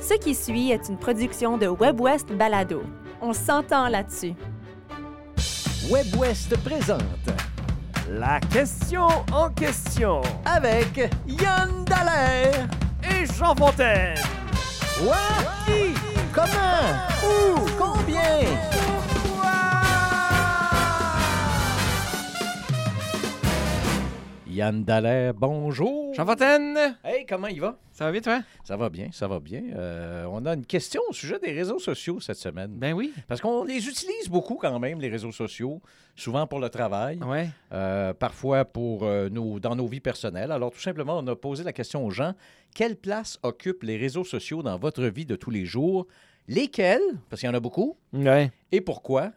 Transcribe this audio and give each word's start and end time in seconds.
Ce 0.00 0.14
qui 0.14 0.34
suit 0.34 0.70
est 0.70 0.88
une 0.88 0.96
production 0.98 1.58
de 1.58 1.66
WebWest 1.68 2.32
Balado. 2.32 2.82
On 3.20 3.32
s'entend 3.32 3.88
là-dessus. 3.88 4.34
WebWest 5.90 6.56
présente 6.62 7.02
La 8.10 8.40
question 8.40 9.08
en 9.32 9.50
question 9.50 10.20
avec 10.44 11.10
Yann 11.26 11.84
Dallaire. 11.84 12.66
et 13.02 13.26
Jean 13.26 13.54
Fontaine. 13.54 14.16
Quoi? 15.02 15.16
Qui? 15.66 15.94
Comment? 16.32 16.94
Où? 17.24 17.58
Combien? 17.78 18.97
Yann 24.58 24.82
Dallaire, 24.82 25.34
bonjour. 25.34 26.12
Jean 26.14 26.26
Fontaine, 26.26 26.76
Hey, 27.04 27.24
comment 27.24 27.46
il 27.46 27.60
va? 27.60 27.78
ça 27.92 28.06
va 28.06 28.10
bien 28.10 28.20
toi? 28.20 28.40
Ça 28.64 28.76
va 28.76 28.88
bien, 28.88 29.08
ça 29.12 29.28
va 29.28 29.38
bien. 29.38 29.62
Euh, 29.76 30.24
on 30.28 30.44
a 30.46 30.54
une 30.54 30.66
question 30.66 31.00
au 31.08 31.12
sujet 31.12 31.38
des 31.38 31.52
réseaux 31.52 31.78
sociaux 31.78 32.18
cette 32.18 32.38
semaine. 32.38 32.72
Ben 32.72 32.92
oui. 32.92 33.12
Parce 33.28 33.40
qu'on 33.40 33.62
les 33.62 33.86
utilise 33.88 34.28
beaucoup 34.28 34.56
quand 34.56 34.76
même, 34.80 35.00
les 35.00 35.10
réseaux 35.10 35.30
sociaux, 35.30 35.80
souvent 36.16 36.48
pour 36.48 36.58
le 36.58 36.70
travail, 36.70 37.20
Ouais. 37.24 37.50
euh, 37.72 38.12
parfois 38.12 38.64
pour 38.64 39.04
euh, 39.04 39.28
nos, 39.28 39.60
dans 39.60 39.76
nos 39.76 39.86
vies 39.86 40.00
personnelles. 40.00 40.50
Alors 40.50 40.72
tout 40.72 40.80
simplement, 40.80 41.16
on 41.18 41.26
a 41.28 41.36
posé 41.36 41.62
la 41.62 41.72
question 41.72 42.04
aux 42.04 42.10
gens, 42.10 42.34
quelle 42.74 42.96
place 42.96 43.38
occupent 43.44 43.84
les 43.84 43.96
réseaux 43.96 44.24
sociaux 44.24 44.64
dans 44.64 44.76
votre 44.76 45.04
vie 45.04 45.24
de 45.24 45.36
tous 45.36 45.52
les 45.52 45.66
jours? 45.66 46.08
Lesquels? 46.48 47.00
Parce 47.30 47.38
qu'il 47.40 47.46
y 47.48 47.52
en 47.52 47.54
a 47.54 47.60
beaucoup. 47.60 47.96
Ouais. 48.12 48.50
Et 48.72 48.80
pourquoi? 48.80 49.30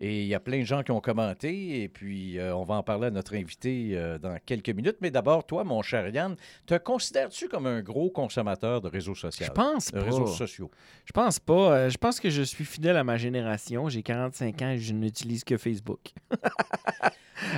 Et 0.00 0.22
il 0.22 0.26
y 0.26 0.34
a 0.34 0.40
plein 0.40 0.58
de 0.58 0.64
gens 0.64 0.82
qui 0.82 0.90
ont 0.90 1.00
commenté, 1.00 1.82
et 1.82 1.88
puis 1.88 2.36
euh, 2.38 2.54
on 2.56 2.64
va 2.64 2.74
en 2.74 2.82
parler 2.82 3.06
à 3.06 3.10
notre 3.12 3.34
invité 3.36 3.90
euh, 3.92 4.18
dans 4.18 4.36
quelques 4.44 4.70
minutes. 4.70 4.96
Mais 5.00 5.12
d'abord, 5.12 5.46
toi, 5.46 5.62
mon 5.62 5.82
cher 5.82 6.08
Yann, 6.08 6.34
te 6.66 6.74
considères-tu 6.76 7.48
comme 7.48 7.66
un 7.66 7.80
gros 7.80 8.10
consommateur 8.10 8.80
de 8.80 8.88
réseaux 8.88 9.14
sociaux? 9.14 9.46
Je 9.46 9.52
pense 9.52 9.92
De 9.92 9.98
pas. 10.00 10.04
réseaux 10.04 10.26
sociaux. 10.26 10.68
Je 11.04 11.12
pense 11.12 11.38
pas. 11.38 11.72
Euh, 11.76 11.90
je 11.90 11.96
pense 11.96 12.18
que 12.18 12.28
je 12.28 12.42
suis 12.42 12.64
fidèle 12.64 12.96
à 12.96 13.04
ma 13.04 13.16
génération. 13.16 13.88
J'ai 13.88 14.02
45 14.02 14.62
ans 14.62 14.70
et 14.70 14.78
je 14.78 14.92
n'utilise 14.92 15.44
que 15.44 15.56
Facebook. 15.56 16.00
à 17.00 17.10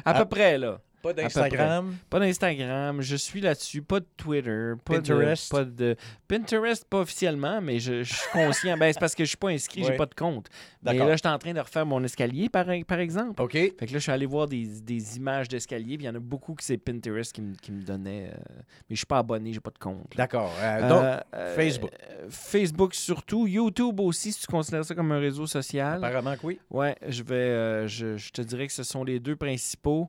Ah. 0.05 0.15
peu 0.15 0.27
près, 0.29 0.59
là. 0.59 0.81
Pas 1.07 1.23
d'Instagram? 1.23 1.95
Pas 2.11 2.19
d'Instagram, 2.21 3.01
je 3.03 3.17
suis 3.17 3.41
là-dessus, 3.41 3.83
pas 3.83 4.01
de 4.01 4.07
Twitter, 4.17 4.73
pas 4.85 4.95
Pinterest? 4.95 5.51
de 5.53 5.57
pas 5.57 5.65
de 5.65 5.97
Pinterest 6.29 6.85
pas 6.89 6.99
officiellement, 7.01 7.61
mais 7.61 7.79
je, 7.79 8.03
je 8.03 8.15
suis 8.15 8.31
conscient. 8.33 8.77
ben 8.77 8.93
c'est 8.93 8.99
parce 9.01 9.15
que 9.15 9.25
je 9.25 9.29
suis 9.29 9.37
pas 9.37 9.49
inscrit, 9.51 9.83
Ouais. 9.83 9.89
j'ai 9.89 9.97
pas 9.97 10.07
de 10.07 10.15
compte. 10.15 10.49
Mais 10.83 10.95
là, 10.99 11.13
je 11.13 11.17
suis 11.19 11.29
en 11.29 11.39
train 11.39 11.53
de 11.53 11.61
refaire 11.61 11.85
mon 11.87 12.03
escalier 12.05 12.49
par, 12.49 12.67
par 12.87 12.99
exemple. 13.01 13.41
OK. 13.43 13.53
Fait 13.53 13.71
que 13.73 13.85
là, 13.87 13.89
je 13.95 13.99
suis 13.99 14.13
allé 14.13 14.27
voir 14.27 14.47
des, 14.47 14.67
des 14.83 15.17
images 15.17 15.49
d'escalier, 15.49 15.97
puis 15.97 16.05
il 16.07 16.09
y 16.09 16.11
en 16.11 16.15
a 16.15 16.21
beaucoup 16.21 16.55
que 16.55 16.63
c'est 16.63 16.77
Pinterest 16.79 17.33
qui, 17.33 17.41
me- 17.43 17.55
qui 17.57 17.73
me 17.73 17.83
donnait. 17.83 18.31
euh, 18.33 18.37
mais 18.89 18.95
je 18.95 18.97
suis 18.97 19.07
pas 19.07 19.19
abonné, 19.19 19.53
j'ai 19.53 19.61
pas 19.61 19.71
de 19.71 19.79
compte. 19.79 20.13
D'accord. 20.17 20.53
Euh, 20.61 20.89
donc, 20.89 21.03
Euh, 21.03 21.21
euh, 21.35 21.55
Facebook. 21.57 21.91
Facebook 22.29 22.95
surtout. 22.95 23.47
YouTube 23.47 24.01
aussi, 24.01 24.33
si 24.33 24.41
tu 24.41 24.47
considères 24.47 24.85
ça 24.85 24.95
comme 24.95 25.11
un 25.13 25.19
réseau 25.19 25.47
social. 25.47 25.97
apparemment 26.05 26.35
que 26.37 26.47
oui. 26.47 26.61
Ouais, 26.71 26.97
je 27.09 27.23
vais. 27.23 27.89
je, 27.89 28.17
je 28.17 28.31
te 28.31 28.43
dirais 28.43 28.67
que 28.67 28.73
ce 28.73 28.83
sont 28.83 29.05
les 29.05 29.19
deux 29.21 29.37
principaux. 29.37 30.09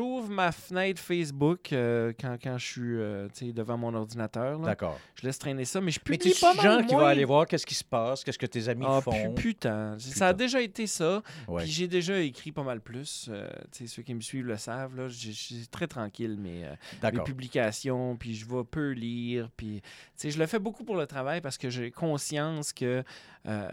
J'ouvre 0.00 0.30
ma 0.30 0.50
fenêtre 0.50 0.98
Facebook 0.98 1.74
euh, 1.74 2.14
quand, 2.18 2.38
quand 2.42 2.56
je 2.56 2.66
suis 2.66 2.96
euh, 2.96 3.28
devant 3.52 3.76
mon 3.76 3.92
ordinateur. 3.92 4.58
là. 4.58 4.64
D'accord. 4.68 4.98
Je 5.14 5.26
laisse 5.26 5.38
traîner 5.38 5.66
ça, 5.66 5.78
mais 5.82 5.90
je 5.90 6.00
Mais 6.08 6.16
publie 6.16 6.32
tu 6.32 6.40
pas 6.40 6.54
mal 6.54 6.64
gens 6.80 6.86
qui 6.86 6.94
moins. 6.94 7.02
vont 7.02 7.08
aller 7.08 7.24
voir 7.26 7.46
qu'est-ce 7.46 7.66
qui 7.66 7.74
se 7.74 7.84
passe, 7.84 8.24
qu'est-ce 8.24 8.38
que 8.38 8.46
tes 8.46 8.66
amis 8.70 8.86
Ah, 8.88 9.02
font? 9.02 9.34
pu- 9.34 9.48
putain. 9.50 9.98
Ça 9.98 10.28
a 10.28 10.32
Putain. 10.32 10.44
déjà 10.44 10.62
été 10.62 10.86
ça. 10.86 11.22
Ouais. 11.46 11.64
Puis 11.64 11.70
j'ai 11.72 11.86
déjà 11.86 12.18
écrit 12.18 12.50
pas 12.50 12.62
mal 12.62 12.80
plus. 12.80 13.28
euh, 13.30 13.46
tu 13.72 13.86
sais, 13.86 13.94
ceux 13.94 14.02
qui 14.02 14.14
me 14.14 14.20
suivent 14.22 14.46
le 14.46 14.56
savent. 14.56 14.96
Là, 14.96 15.08
je 15.08 15.18
je 15.20 15.30
suis 15.32 15.68
très 15.68 15.86
tranquille, 15.86 16.38
mais 16.40 16.64
euh, 16.64 16.70
mes 16.70 16.98
D'accord. 17.02 17.24
publications, 17.24 18.16
puis 18.16 18.34
je 18.34 18.46
vais 18.46 18.64
peu 18.64 18.92
lire, 18.92 19.50
puis 19.54 19.82
tu 19.82 19.88
sais, 20.16 20.30
je 20.30 20.38
le 20.38 20.46
fais 20.46 20.58
beaucoup 20.58 20.82
pour 20.84 20.96
le 20.96 21.06
travail 21.06 21.42
parce 21.42 21.58
que 21.58 21.68
j'ai 21.68 21.90
conscience 21.90 22.72
que, 22.72 23.04
euh, 23.46 23.68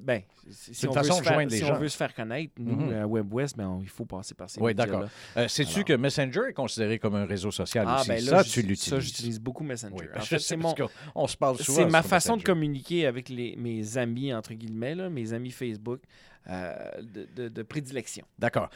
ben, 0.00 0.22
si, 0.50 0.74
si 0.74 0.88
on, 0.88 0.92
façon 0.92 1.18
veut 1.18 1.22
faire, 1.22 1.50
si 1.50 1.58
gens. 1.58 1.74
on 1.76 1.78
veut 1.78 1.88
se 1.88 1.96
faire 1.96 2.12
connaître, 2.14 2.52
nous, 2.58 2.90
à 2.92 3.06
WebWest, 3.06 3.56
ben, 3.56 3.68
on- 3.68 3.80
il 3.80 3.88
faut 3.88 4.04
passer 4.04 4.34
par 4.34 4.50
ces 4.50 4.60
Oui, 4.60 4.74
d'accord. 4.74 5.04
Euh, 5.36 5.46
Sais-tu 5.48 5.74
Alors. 5.74 5.84
que 5.84 5.92
Messenger 5.94 6.40
est 6.48 6.52
considéré 6.52 6.98
comme 6.98 7.14
un 7.14 7.24
réseau 7.24 7.50
social 7.50 7.84
Ah, 7.88 8.00
aussi? 8.00 8.08
ben 8.08 8.24
là, 8.24 8.42
ça, 8.42 8.44
tu 8.44 8.62
l'utilises. 8.62 8.90
Ça, 8.90 9.00
j'utilise 9.00 9.38
beaucoup 9.40 9.62
Messenger. 9.64 9.94
Oui, 9.96 10.06
en 10.16 10.20
je 10.20 10.26
fait, 10.26 10.38
c'est 10.40 10.56
mon... 10.56 10.74
on 11.14 11.26
se 11.26 11.36
parle 11.36 11.58
souvent 11.58 11.78
C'est 11.84 11.86
ma 11.90 12.02
façon 12.02 12.36
de 12.36 12.42
communiquer 12.42 13.06
avec 13.06 13.28
les, 13.28 13.54
mes 13.56 13.96
amis, 13.96 14.34
entre 14.34 14.54
guillemets, 14.54 14.94
là, 14.96 15.08
mes 15.08 15.32
amis 15.32 15.50
Facebook 15.52 16.00
euh, 16.50 16.74
de, 17.00 17.28
de- 17.36 17.48
de 17.48 17.62
prédilection. 17.62 18.24
D'accord. 18.38 18.68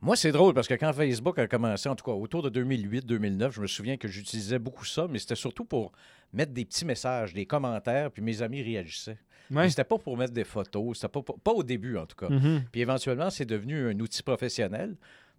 Moi, 0.00 0.14
c'est 0.16 0.30
drôle 0.32 0.54
parce 0.54 0.68
que 0.68 0.74
quand 0.74 0.92
Facebook 0.92 1.38
a 1.38 1.48
commencé, 1.48 1.88
en 1.88 1.96
tout 1.96 2.04
cas 2.04 2.12
autour 2.12 2.48
de 2.48 2.62
2008-2009, 2.62 3.50
je 3.52 3.60
me 3.60 3.66
souviens 3.66 3.96
que 3.96 4.06
j'utilisais 4.08 4.58
beaucoup 4.58 4.84
ça, 4.84 5.06
mais 5.10 5.18
c'était 5.18 5.34
surtout 5.34 5.64
pour 5.64 5.92
mettre 6.32 6.52
des 6.52 6.64
petits 6.64 6.84
messages, 6.84 7.34
des 7.34 7.46
commentaires, 7.46 8.10
puis 8.12 8.22
mes 8.22 8.40
amis 8.42 8.62
réagissaient. 8.62 9.18
Mais 9.64 9.70
C'était 9.70 9.84
pas 9.84 9.98
pour 9.98 10.16
mettre 10.16 10.32
des 10.34 10.44
photos, 10.44 10.98
c'était 10.98 11.08
pas, 11.08 11.22
pour- 11.22 11.40
pas 11.40 11.52
au 11.52 11.62
début 11.62 11.96
en 11.96 12.06
tout 12.06 12.16
cas. 12.16 12.28
Mhm. 12.28 12.64
Puis 12.70 12.80
éventuellement, 12.82 13.30
c'est 13.30 13.46
devenu 13.46 13.88
un 13.90 13.98
outil 13.98 14.22
professionnel 14.22 14.96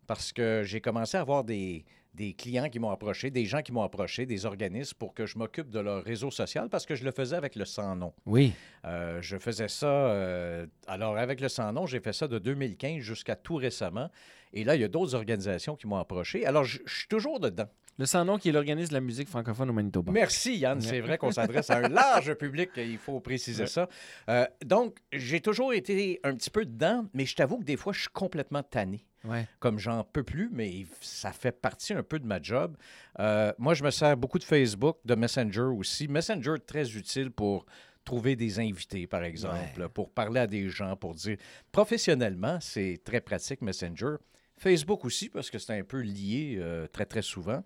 parce 0.08 0.34
que 0.34 0.64
j'ai 0.66 0.81
commencé 0.81 1.16
à 1.16 1.22
avoir 1.22 1.44
des, 1.44 1.86
des 2.14 2.34
clients 2.34 2.70
qui 2.70 2.80
m'ont 2.80 2.90
approché, 2.90 3.30
des 3.31 3.46
gens 3.46 3.62
qui 3.62 3.72
m'ont 3.72 3.84
approché, 3.84 4.25
des 4.25 4.46
organismes 4.46 4.97
pour 4.97 5.14
que 5.14 5.25
je 5.25 5.38
m'occupe 5.38 5.70
de 5.70 5.80
leur 5.80 6.03
réseau 6.03 6.31
social 6.31 6.68
parce 6.70 6.86
que 6.86 6.96
je 6.96 7.03
le 7.06 7.12
faisais 7.12 7.36
avec 7.36 7.56
le 7.56 7.66
sans-nom. 7.66 8.14
Oui. 8.25 8.53
Euh, 8.86 9.22
je 9.22 9.38
faisais 9.38 9.68
ça. 9.68 9.88
euh, 9.88 10.66
alors, 10.88 11.18
avec 11.18 11.40
le 11.40 11.50
sans-nom, 11.50 11.86
j'ai 11.86 12.00
fait 12.00 12.14
ça 12.14 12.28
de 12.28 12.40
2015 12.40 13.00
jusqu'à 13.00 13.36
tout 13.36 13.56
récemment. 13.56 14.09
Et 14.53 14.64
là, 14.64 14.75
il 14.75 14.81
y 14.81 14.84
a 14.84 14.88
d'autres 14.88 15.14
organisations 15.16 15.75
qui 15.75 15.86
m'ont 15.88 15.97
approché. 15.97 16.46
Alors, 16.46 16.64
je 16.64 16.80
suis 16.88 17.08
toujours 17.08 17.40
dedans. 17.40 17.68
Le 18.00 18.06
Sans-Nom 18.06 18.38
qui 18.38 18.47
est 18.47 18.52
l'organisme 18.53 18.90
de 18.90 18.94
la 18.94 19.02
musique 19.02 19.28
francophone 19.28 19.70
au 19.70 19.74
Manitoba. 19.74 20.12
Merci, 20.14 20.56
Yann. 20.58 20.80
C'est 20.80 21.02
vrai 21.02 21.18
qu'on 21.18 21.31
s'adresse 21.31 21.70
à 21.70 21.80
un 21.80 21.90
large 21.90 22.34
public, 22.36 22.70
il 22.78 22.97
faut 22.97 23.20
préciser 23.20 23.64
Ouais. 23.64 23.68
ça. 23.68 23.90
Euh, 24.30 24.46
donc, 24.66 24.97
j'ai 25.12 25.41
toujours 25.41 25.74
été 25.74 26.20
un 26.24 26.34
petit 26.34 26.50
peu 26.50 26.66
dedans, 26.66 27.06
mais 27.14 27.26
je 27.26 27.36
t'avoue 27.36 27.58
que 27.59 27.66
des 27.66 27.76
fois, 27.76 27.91
je 27.91 28.00
suis 28.00 28.09
complètement 28.09 28.64
tanné. 28.64 29.06
Ouais. 29.25 29.47
Comme 29.59 29.80
j'en 29.80 30.03
peux 30.03 30.24
plus, 30.24 30.50
mais 30.52 30.85
ça 31.02 31.31
fait 31.31 31.52
partie 31.52 31.94
un 31.94 32.03
peu 32.03 32.19
de 32.19 32.25
ma 32.25 32.41
job. 32.41 32.78
Euh, 33.19 33.52
moi, 33.57 33.74
je 33.74 33.84
me 33.84 33.91
sers 33.91 34.16
beaucoup 34.16 34.40
de 34.40 34.44
Facebook, 34.44 34.97
de 35.03 35.16
Messenger 35.16 35.74
aussi. 35.78 36.07
Messenger, 36.07 36.56
très 36.66 36.96
utile 36.96 37.31
pour 37.31 37.66
trouver 38.06 38.35
des 38.35 38.59
invités, 38.59 39.08
par 39.08 39.24
exemple, 39.24 39.90
pour 39.90 40.09
parler 40.12 40.40
à 40.40 40.47
des 40.47 40.69
gens, 40.69 40.96
pour 40.96 41.13
dire... 41.16 41.38
Professionnellement, 41.72 42.58
c'est 42.62 43.02
très 43.03 43.22
pratique, 43.22 43.62
Messenger. 43.62 44.16
Facebook 44.58 45.06
aussi, 45.06 45.29
parce 45.29 45.50
que 45.50 45.59
c'est 45.59 45.78
un 45.78 45.84
peu 45.84 46.00
lié 46.00 46.58
euh, 46.58 46.88
très, 46.88 47.06
très 47.06 47.22
souvent. 47.22 47.63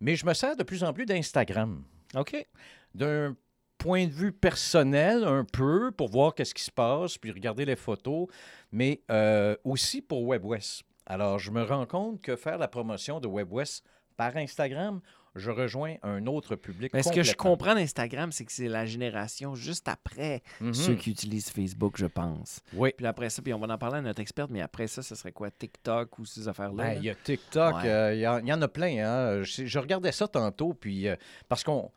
Mais 0.00 0.16
je 0.16 0.26
me 0.26 0.34
sers 0.34 0.56
de 0.56 0.62
plus 0.62 0.84
en 0.84 0.92
plus 0.92 1.06
d'Instagram. 1.06 1.84
OK. 2.14 2.46
D'un 2.94 3.36
point 3.78 4.06
de 4.06 4.12
vue 4.12 4.32
personnel, 4.32 5.24
un 5.24 5.44
peu, 5.44 5.90
pour 5.92 6.08
voir 6.08 6.34
qu'est-ce 6.34 6.54
qui 6.54 6.64
se 6.64 6.70
passe, 6.70 7.16
puis 7.16 7.30
regarder 7.30 7.64
les 7.64 7.76
photos, 7.76 8.26
mais 8.72 9.00
euh, 9.10 9.56
aussi 9.64 10.02
pour 10.02 10.26
WebWest. 10.28 10.82
Alors, 11.06 11.38
je 11.38 11.50
me 11.50 11.62
rends 11.62 11.86
compte 11.86 12.20
que 12.20 12.36
faire 12.36 12.58
la 12.58 12.68
promotion 12.68 13.20
de 13.20 13.28
WebWest 13.28 13.84
par 14.16 14.36
Instagram, 14.36 15.00
je 15.36 15.50
rejoins 15.52 15.94
un 16.02 16.26
autre 16.26 16.56
public. 16.56 16.92
Mais 16.92 17.02
ce 17.04 17.12
que 17.12 17.22
je 17.22 17.34
comprends 17.34 17.74
d'Instagram, 17.76 18.32
c'est 18.32 18.44
que 18.44 18.50
c'est 18.50 18.66
la 18.66 18.84
génération 18.84 19.54
juste 19.54 19.86
après 19.88 20.42
Mhm. 20.60 20.74
ceux 20.74 20.94
qui 20.96 21.10
utilisent 21.12 21.50
Facebook, 21.50 21.94
je 21.96 22.06
pense. 22.06 22.60
Oui. 22.72 22.90
Puis 22.96 23.06
après 23.06 23.30
ça, 23.30 23.40
puis 23.42 23.54
on 23.54 23.58
va 23.60 23.72
en 23.72 23.78
parler 23.78 23.98
à 23.98 24.02
notre 24.02 24.20
experte, 24.20 24.50
mais 24.50 24.60
après 24.60 24.88
ça, 24.88 25.02
ce 25.02 25.14
serait 25.14 25.30
quoi? 25.32 25.50
TikTok 25.52 26.18
ou 26.18 26.24
ces 26.24 26.48
affaires-là? 26.48 26.82
Ben? 26.94 26.98
Il 26.98 27.04
y 27.04 27.10
a 27.10 27.14
TikTok, 27.14 27.76
Ouais. 27.76 27.88
euh, 27.88 28.14
il 28.14 28.20
y, 28.20 28.26
en- 28.26 28.38
il 28.40 28.48
y 28.48 28.52
en 28.52 28.60
a 28.60 28.68
plein. 28.68 29.06
Hein. 29.06 29.42
Je, 29.44 29.64
je 29.66 29.78
regardais 29.78 30.10
ça 30.12 30.26
tantôt, 30.26 30.74
puis 30.74 31.06
euh, 31.06 31.14
parce 31.48 31.62
qu'on 31.62 31.92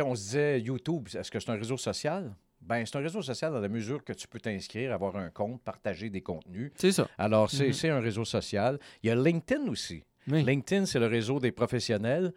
on 0.00 0.14
se 0.14 0.22
disait 0.22 0.60
YouTube, 0.60 1.08
est-ce 1.14 1.30
que 1.30 1.40
c'est 1.40 1.50
un 1.50 1.56
réseau 1.56 1.76
social? 1.76 2.34
Ben, 2.60 2.84
c'est 2.84 2.96
un 2.96 3.00
réseau 3.00 3.22
social 3.22 3.52
dans 3.52 3.60
la 3.60 3.68
mesure 3.68 4.02
que 4.04 4.12
tu 4.12 4.26
peux 4.26 4.40
t'inscrire, 4.40 4.92
avoir 4.92 5.16
un 5.16 5.30
compte, 5.30 5.62
partager 5.62 6.10
des 6.10 6.20
contenus. 6.20 6.72
C'est 6.76 6.92
ça. 6.92 7.08
Alors, 7.16 7.50
c'est 7.50 7.72
c'est 7.72 7.88
un 7.88 8.00
réseau 8.00 8.24
social. 8.24 8.78
Il 9.02 9.08
y 9.08 9.10
a 9.10 9.14
LinkedIn 9.14 9.68
aussi. 9.68 10.02
Oui. 10.26 10.44
LinkedIn, 10.44 10.84
c'est 10.84 10.98
le 10.98 11.06
réseau 11.06 11.38
des 11.38 11.52
professionnels. 11.52 12.32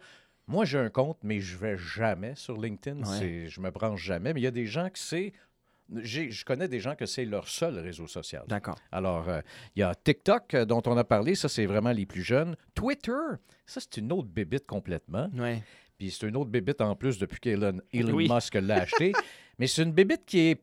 Moi, 0.46 0.64
j'ai 0.64 0.78
un 0.78 0.90
compte, 0.90 1.18
mais 1.22 1.40
je 1.40 1.56
vais 1.56 1.76
jamais 1.76 2.34
sur 2.36 2.56
LinkedIn. 2.56 3.02
Ouais. 3.02 3.46
Je 3.48 3.60
me 3.60 3.70
branche 3.70 4.02
jamais. 4.02 4.32
Mais 4.32 4.40
il 4.40 4.44
y 4.44 4.48
a 4.48 4.52
des 4.52 4.66
gens 4.66 4.88
que 4.88 4.98
c'est. 4.98 5.32
Je 5.94 6.44
connais 6.44 6.68
des 6.68 6.80
gens 6.80 6.94
que 6.94 7.04
c'est 7.04 7.24
leur 7.24 7.48
seul 7.48 7.78
réseau 7.78 8.06
social. 8.06 8.44
D'accord. 8.48 8.78
Alors, 8.90 9.28
euh, 9.28 9.40
il 9.76 9.80
y 9.80 9.82
a 9.82 9.94
TikTok 9.94 10.54
euh, 10.54 10.64
dont 10.64 10.82
on 10.86 10.96
a 10.96 11.04
parlé, 11.04 11.34
ça 11.34 11.48
c'est 11.48 11.66
vraiment 11.66 11.90
les 11.90 12.06
plus 12.06 12.22
jeunes. 12.22 12.56
Twitter, 12.74 13.12
ça 13.66 13.80
c'est 13.80 13.98
une 13.98 14.10
autre 14.12 14.28
bébite 14.28 14.66
complètement. 14.66 15.28
Ouais. 15.36 15.62
Puis 16.02 16.10
c'est 16.10 16.26
une 16.26 16.36
autre 16.36 16.50
bébite 16.50 16.80
en 16.80 16.96
plus 16.96 17.16
depuis 17.16 17.38
qu'Elon 17.38 17.80
Elon 17.92 18.14
Oui. 18.14 18.28
Musk 18.28 18.54
l'a 18.56 18.82
acheté. 18.82 19.12
Mais 19.60 19.68
c'est 19.68 19.84
une 19.84 19.92
bébite 19.92 20.22
qui 20.26 20.40
est 20.50 20.60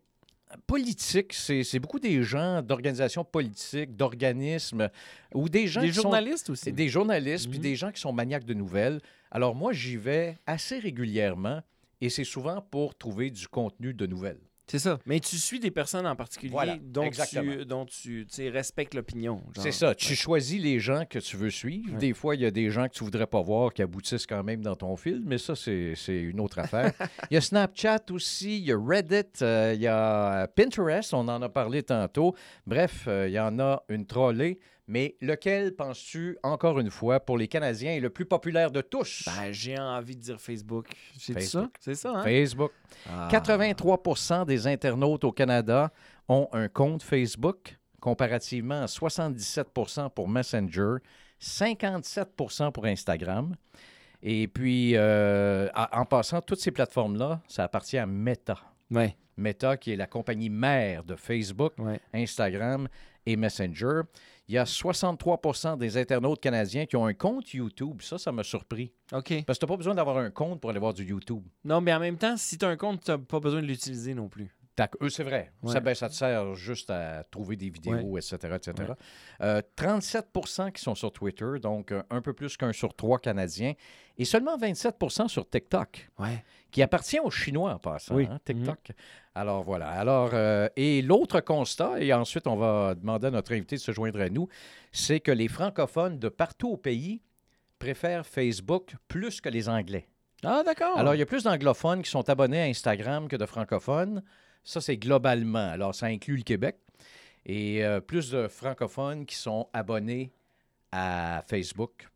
politique. 0.67 1.31
C'est 1.33 1.79
beaucoup 1.79 1.99
des 1.99 2.23
gens 2.23 2.61
d'organisations 2.61 3.23
politiques, 3.23 3.95
d'organismes, 3.95 4.89
ou 5.33 5.47
des 5.47 5.67
gens 5.67 5.79
Des 5.79 5.87
qui 5.89 5.93
sont- 5.93 6.01
journalistes 6.01 6.49
aussi. 6.49 6.73
des 6.73 6.89
journalistes, 6.89 7.47
puis 7.47 7.57
Mhm. 7.59 7.63
des 7.63 7.75
gens 7.77 7.91
qui 7.93 8.01
sont 8.01 8.11
maniaques 8.11 8.43
de 8.43 8.53
nouvelles. 8.53 8.99
Alors 9.31 9.55
moi, 9.55 9.71
j'y 9.71 9.95
vais 9.95 10.37
assez 10.45 10.77
régulièrement 10.79 11.61
et 12.01 12.09
c'est 12.09 12.25
souvent 12.25 12.59
pour 12.61 12.95
trouver 12.97 13.29
du 13.31 13.47
contenu 13.47 13.93
de 13.93 14.05
nouvelles. 14.07 14.41
C'est 14.69 14.79
ça. 14.79 14.99
Mais 15.05 15.19
tu 15.19 15.37
suis 15.37 15.59
des 15.59 15.71
personnes 15.71 16.05
en 16.05 16.15
particulier 16.15 16.51
Voilà, 16.51 16.77
dont, 16.79 17.03
exactement. 17.03 17.85
tu, 17.87 18.25
dont 18.25 18.51
respectes 18.51 18.93
l'opinion. 18.93 19.41
C'est 19.57 19.71
ça. 19.71 19.95
Tu 19.95 20.15
choisis 20.15 20.61
les 20.61 20.79
gens 20.79 21.05
que 21.09 21.17
tu 21.19 21.37
veux 21.37 21.49
suivre. 21.49 21.93
Ouais. 21.93 21.97
Des 21.97 22.13
fois, 22.13 22.35
il 22.35 22.41
y 22.41 22.45
a 22.45 22.51
des 22.51 22.69
gens 22.69 22.87
que 22.87 22.93
tu 22.93 23.03
voudrais 23.03 23.25
pas 23.25 23.41
voir 23.41 23.73
qui 23.73 23.81
aboutissent 23.81 24.27
quand 24.27 24.43
même 24.43 24.61
dans 24.61 24.75
ton 24.75 24.95
fil, 24.95 25.21
mais 25.25 25.37
ça, 25.37 25.55
c'est 25.55 25.93
c'est 25.95 26.19
une 26.19 26.39
autre 26.39 26.59
affaire. 26.59 26.93
Il 27.31 27.33
y 27.33 27.37
a 27.37 27.41
Snapchat 27.41 28.05
aussi, 28.11 28.57
il 28.57 28.65
y 28.65 28.71
a 28.71 28.77
Reddit, 28.77 29.41
euh, 29.41 29.73
il 29.75 29.81
y 29.81 29.87
a 29.87 30.47
Pinterest, 30.47 31.13
on 31.13 31.27
en 31.27 31.41
a 31.41 31.49
parlé 31.49 31.83
tantôt. 31.83 32.35
Bref, 32.65 33.05
euh, 33.07 33.27
il 33.27 33.33
y 33.33 33.39
en 33.39 33.59
a 33.59 33.83
une 33.89 34.05
trollée. 34.05 34.59
Mais 34.89 35.15
lequel, 35.21 35.75
penses-tu, 35.75 36.39
encore 36.41 36.79
une 36.79 36.89
fois, 36.89 37.19
pour 37.19 37.37
les 37.37 37.47
Canadiens, 37.47 37.91
est 37.91 37.99
le 37.99 38.09
plus 38.09 38.25
populaire 38.25 38.71
de 38.71 38.81
tous? 38.81 39.23
Ben, 39.27 39.51
j'ai 39.51 39.77
envie 39.77 40.15
de 40.15 40.21
dire 40.21 40.41
Facebook. 40.41 40.87
C'est 41.15 41.39
ça? 41.41 41.69
C'est 41.79 41.93
ça, 41.93 42.09
hein? 42.15 42.23
Facebook. 42.23 42.71
Ah. 43.07 43.27
83 43.29 44.45
des 44.47 44.65
internautes 44.65 45.25
au 45.25 45.31
Canada 45.31 45.91
ont 46.27 46.49
un 46.53 46.67
compte 46.69 47.03
Facebook, 47.03 47.77
comparativement 47.99 48.81
à 48.81 48.85
77% 48.87 50.09
pour 50.09 50.27
Messenger, 50.27 50.95
57% 51.39 52.71
pour 52.71 52.85
Instagram. 52.85 53.55
Et 54.23 54.47
puis, 54.47 54.93
euh, 54.95 55.69
en 55.75 56.05
passant, 56.05 56.41
toutes 56.41 56.61
ces 56.61 56.71
plateformes-là, 56.71 57.41
ça 57.47 57.63
appartient 57.63 57.99
à 57.99 58.07
Meta. 58.07 58.57
Ouais, 58.89 59.15
Meta, 59.37 59.77
qui 59.77 59.91
est 59.91 59.95
la 59.95 60.07
compagnie 60.07 60.49
mère 60.49 61.03
de 61.03 61.15
Facebook, 61.15 61.73
ouais. 61.77 61.99
Instagram 62.11 62.87
et 63.27 63.35
Messenger. 63.35 64.01
Il 64.49 64.55
y 64.55 64.57
a 64.57 64.63
63% 64.63 65.77
des 65.77 65.95
internautes 65.95 66.41
canadiens 66.41 66.87
qui 66.87 66.95
ont 66.95 67.05
un 67.05 67.13
compte 67.13 67.53
YouTube. 67.53 68.01
Ça, 68.01 68.17
ça 68.17 68.31
m'a 68.31 68.41
surpris. 68.41 68.91
OK. 69.13 69.45
Parce 69.45 69.59
que 69.59 69.65
tu 69.65 69.69
n'as 69.69 69.75
pas 69.75 69.77
besoin 69.77 69.93
d'avoir 69.93 70.17
un 70.17 70.31
compte 70.31 70.59
pour 70.59 70.71
aller 70.71 70.79
voir 70.79 70.95
du 70.95 71.03
YouTube. 71.03 71.43
Non, 71.63 71.81
mais 71.81 71.93
en 71.93 71.99
même 71.99 72.17
temps, 72.17 72.35
si 72.35 72.57
tu 72.57 72.65
as 72.65 72.69
un 72.69 72.75
compte, 72.75 73.03
tu 73.03 73.11
n'as 73.11 73.19
pas 73.19 73.39
besoin 73.39 73.61
de 73.61 73.67
l'utiliser 73.67 74.15
non 74.15 74.27
plus. 74.27 74.49
Eux, 75.01 75.09
c'est 75.09 75.23
vrai. 75.23 75.51
Ouais. 75.63 75.73
Ça, 75.73 75.79
ben, 75.79 75.93
ça 75.95 76.09
te 76.09 76.13
sert 76.13 76.55
juste 76.55 76.89
à 76.89 77.23
trouver 77.29 77.55
des 77.55 77.69
vidéos, 77.69 78.17
etc. 78.17 78.37
etc. 78.55 78.73
Ouais. 78.79 78.95
Euh, 79.41 79.61
37% 79.77 80.71
qui 80.71 80.81
sont 80.81 80.95
sur 80.95 81.11
Twitter, 81.11 81.45
donc 81.61 81.91
euh, 81.91 82.03
un 82.09 82.21
peu 82.21 82.33
plus 82.33 82.55
qu'un 82.57 82.71
sur 82.71 82.93
trois 82.95 83.19
Canadiens, 83.19 83.73
et 84.17 84.25
seulement 84.25 84.57
27% 84.57 85.27
sur 85.27 85.49
TikTok, 85.49 86.09
qui 86.71 86.81
appartient 86.81 87.19
aux 87.19 87.31
Chinois 87.31 87.73
en 87.73 87.79
passant, 87.79 88.15
Oui. 88.15 88.27
hein, 88.29 88.39
TikTok. 88.45 88.91
Alors 89.35 89.63
voilà. 89.63 89.89
Alors, 89.89 90.31
euh, 90.33 90.67
et 90.75 91.01
l'autre 91.01 91.39
constat, 91.39 92.01
et 92.01 92.13
ensuite 92.13 92.47
on 92.47 92.55
va 92.57 92.95
demander 92.95 93.27
à 93.27 93.31
notre 93.31 93.53
invité 93.53 93.75
de 93.77 93.81
se 93.81 93.91
joindre 93.91 94.19
à 94.21 94.29
nous, 94.29 94.47
c'est 94.91 95.19
que 95.19 95.31
les 95.31 95.47
francophones 95.47 96.19
de 96.19 96.29
partout 96.29 96.69
au 96.69 96.77
pays 96.77 97.21
préfèrent 97.79 98.25
Facebook 98.25 98.95
plus 99.07 99.39
que 99.41 99.49
les 99.49 99.69
Anglais. 99.69 100.07
Ah, 100.43 100.63
d'accord. 100.65 100.97
Alors, 100.97 101.15
il 101.15 101.17
y 101.19 101.21
a 101.21 101.25
plus 101.25 101.43
d'anglophones 101.43 102.01
qui 102.01 102.09
sont 102.09 102.29
abonnés 102.29 102.61
à 102.61 102.65
Instagram 102.65 103.27
que 103.27 103.35
de 103.35 103.45
francophones. 103.45 104.23
Ça, 104.63 104.81
c'est 104.81 104.97
globalement. 104.97 105.69
Alors, 105.71 105.95
ça 105.95 106.07
inclut 106.07 106.37
le 106.37 106.43
Québec. 106.43 106.77
Et 107.45 107.83
euh, 107.83 107.99
plus 108.01 108.29
de 108.31 108.47
francophones 108.47 109.25
qui 109.25 109.35
sont 109.35 109.67
abonnés 109.73 110.31
à 110.91 111.43
Facebook, 111.47 112.07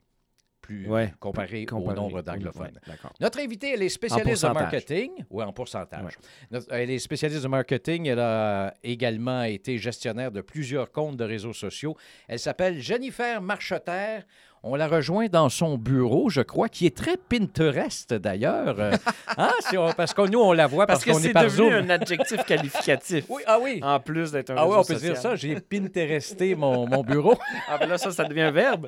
plus 0.61 0.87
Ouais, 0.87 1.13
comparé, 1.19 1.65
Comparé- 1.65 1.93
au 1.97 2.01
nombre 2.01 2.21
d'anglophones. 2.21 2.79
ouais. 2.87 2.95
Notre 3.19 3.39
invitée, 3.39 3.71
elle 3.73 3.83
est 3.83 3.89
spécialiste 3.89 4.43
de 4.45 4.49
marketing. 4.51 5.11
Oui, 5.29 5.43
en 5.43 5.51
pourcentage. 5.53 6.03
Ouais. 6.03 6.11
Notre- 6.51 6.71
elle 6.73 6.89
est 6.89 6.99
spécialiste 6.99 7.43
de 7.43 7.47
marketing. 7.47 8.07
Elle 8.07 8.19
a 8.19 8.73
également 8.83 9.43
été 9.43 9.77
gestionnaire 9.77 10.31
de 10.31 10.41
plusieurs 10.41 10.91
comptes 10.91 11.17
de 11.17 11.23
réseaux 11.23 11.53
sociaux. 11.53 11.97
Elle 12.27 12.39
s'appelle 12.39 12.79
Jennifer 12.81 13.41
Marcheterre. 13.41 14.23
On 14.65 14.75
la 14.75 14.87
rejoint 14.87 15.27
dans 15.27 15.49
son 15.49 15.77
bureau, 15.77 16.29
je 16.29 16.39
crois, 16.39 16.69
qui 16.69 16.85
est 16.85 16.95
très 16.95 17.17
Pinterest 17.17 18.13
d'ailleurs. 18.13 18.79
Euh, 18.79 18.93
hein, 19.37 19.51
si 19.69 19.77
on- 19.77 19.91
parce 19.91 20.13
que 20.13 20.21
nous, 20.29 20.39
on 20.39 20.53
la 20.53 20.67
voit 20.67 20.87
parce, 20.87 21.03
qu'on 21.03 21.17
est 21.19 21.21
c'est 21.21 21.33
par 21.33 21.43
devenu 21.43 21.69
Zoom. 21.69 21.73
un 21.73 21.89
adjectif 21.89 22.43
qualificatif. 22.47 23.25
Oui, 23.27 23.41
ah 23.45 23.57
oui. 23.61 23.81
En 23.83 23.99
plus 23.99 24.31
d'être 24.31 24.51
un 24.51 24.55
Ah 24.57 24.65
oui, 24.65 24.75
on 24.77 24.83
peut 24.85 24.95
dire 24.95 25.17
ça. 25.17 25.35
J'ai 25.35 25.59
Pinteresté 25.59 26.55
mon, 26.55 26.87
mon 26.87 27.03
bureau. 27.03 27.37
Ah, 27.67 27.77
ben 27.77 27.87
là, 27.89 27.97
ça, 27.97 28.11
ça 28.11 28.23
devient 28.23 28.41
un 28.43 28.51
verbe. 28.51 28.87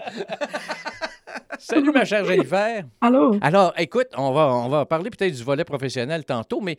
Salut, 1.60 1.92
ma 1.92 2.06
chère 2.06 2.24
Jennifer. 2.26 2.84
Allô? 3.02 3.38
Alors, 3.42 3.74
écoute, 3.78 4.08
on 4.18 4.32
va, 4.32 4.54
on 4.54 4.70
va 4.70 4.86
parler 4.86 5.10
peut-être 5.10 5.34
du 5.36 5.44
volet 5.44 5.64
professionnel 5.66 6.24
tantôt, 6.24 6.62
mais 6.62 6.78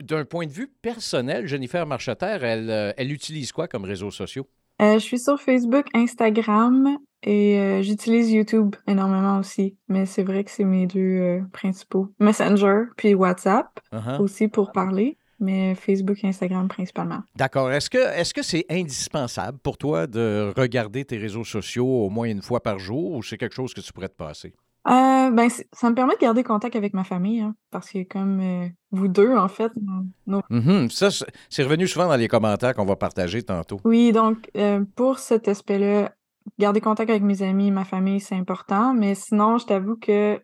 d'un 0.00 0.24
point 0.24 0.46
de 0.46 0.52
vue 0.52 0.68
personnel, 0.80 1.46
Jennifer 1.46 1.84
Marcheterre, 1.86 2.44
elle, 2.44 2.70
euh, 2.70 2.92
elle 2.96 3.12
utilise 3.12 3.52
quoi 3.52 3.68
comme 3.68 3.84
réseaux 3.84 4.10
sociaux? 4.10 4.46
Euh, 4.82 4.94
je 4.94 4.98
suis 4.98 5.18
sur 5.18 5.40
Facebook, 5.40 5.86
Instagram 5.94 6.98
et 7.22 7.58
euh, 7.60 7.82
j'utilise 7.82 8.32
YouTube 8.32 8.74
énormément 8.88 9.38
aussi. 9.38 9.76
Mais 9.88 10.06
c'est 10.06 10.24
vrai 10.24 10.42
que 10.42 10.50
c'est 10.50 10.64
mes 10.64 10.86
deux 10.86 10.98
euh, 11.00 11.40
principaux. 11.52 12.08
Messenger, 12.18 12.84
puis 12.96 13.14
WhatsApp 13.14 13.66
Uh-huh. 13.92 14.20
aussi 14.20 14.48
pour 14.48 14.72
parler, 14.72 15.18
mais 15.38 15.74
Facebook 15.74 16.24
et 16.24 16.28
Instagram 16.28 16.66
principalement. 16.66 17.20
D'accord. 17.36 17.70
Est-ce 17.70 17.90
que 17.90 17.98
est-ce 17.98 18.32
que 18.32 18.42
c'est 18.42 18.64
indispensable 18.70 19.58
pour 19.58 19.76
toi 19.76 20.06
de 20.06 20.52
regarder 20.56 21.04
tes 21.04 21.18
réseaux 21.18 21.44
sociaux 21.44 21.86
au 21.86 22.08
moins 22.08 22.26
une 22.26 22.40
fois 22.42 22.60
par 22.62 22.78
jour 22.78 23.12
ou 23.12 23.22
c'est 23.22 23.36
quelque 23.36 23.54
chose 23.54 23.74
que 23.74 23.82
tu 23.82 23.92
pourrais 23.92 24.08
te 24.08 24.16
passer? 24.16 24.54
Euh, 24.88 25.30
ben, 25.30 25.48
ça 25.72 25.90
me 25.90 25.94
permet 25.94 26.14
de 26.14 26.20
garder 26.20 26.42
contact 26.42 26.74
avec 26.74 26.92
ma 26.92 27.04
famille, 27.04 27.40
hein, 27.40 27.54
parce 27.70 27.88
que 27.90 28.02
comme 28.02 28.40
euh, 28.40 28.66
vous 28.90 29.06
deux, 29.06 29.36
en 29.36 29.46
fait, 29.48 29.70
nos- 29.80 30.06
nos 30.26 30.42
Mhm. 30.50 30.90
Ça, 30.90 31.08
c'est 31.48 31.62
revenu 31.62 31.86
souvent 31.86 32.08
dans 32.08 32.16
les 32.16 32.26
commentaires 32.28 32.74
qu'on 32.74 32.84
va 32.84 32.96
partager 32.96 33.42
tantôt. 33.44 33.80
Oui, 33.84 34.10
donc 34.12 34.50
euh, 34.56 34.84
pour 34.96 35.18
cet 35.20 35.46
aspect-là, 35.46 36.12
garder 36.58 36.80
contact 36.80 37.10
avec 37.10 37.22
mes 37.22 37.42
amis, 37.42 37.70
ma 37.70 37.84
famille, 37.84 38.18
c'est 38.18 38.34
important. 38.34 38.92
Mais 38.92 39.14
sinon, 39.14 39.58
je 39.58 39.66
t'avoue 39.66 39.96
que 39.96 40.40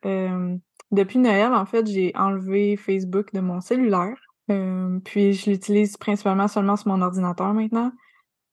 depuis 0.93 1.19
Noël, 1.19 1.53
en 1.53 1.67
fait, 1.67 1.87
j'ai 1.87 2.13
enlevé 2.15 2.77
Facebook 2.77 3.33
de 3.35 3.41
mon 3.41 3.61
cellulaire. 3.61 4.17
Puis 5.05 5.33
je 5.35 5.51
l'utilise 5.51 5.97
principalement 5.97 6.47
seulement 6.49 6.77
sur 6.77 6.89
mon 6.89 7.03
ordinateur 7.03 7.53
maintenant. 7.53 7.91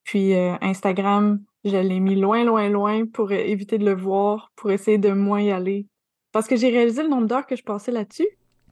Puis 0.03 0.33
Instagram, 0.61 1.39
je 1.65 1.75
l'ai 1.77 2.00
mis 2.00 2.15
loin, 2.15 2.44
loin, 2.45 2.69
loin 2.69 3.06
pour 3.07 3.31
éviter 3.31 3.77
de 3.77 3.85
le 3.85 3.95
voir, 3.95 4.51
pour 4.56 4.71
essayer 4.71 4.97
de 4.97 5.12
moins 5.12 5.41
y 5.41 5.51
aller. 5.51 5.88
Parce 6.31 6.47
que 6.47 6.56
j'ai 6.56 6.69
réalisé 6.69 7.03
le 7.03 7.09
nombre 7.09 7.27
d'heures 7.27 7.47
que 7.47 7.56
je 7.56 7.63
passais 7.63 7.91
là-dessus. 7.91 8.27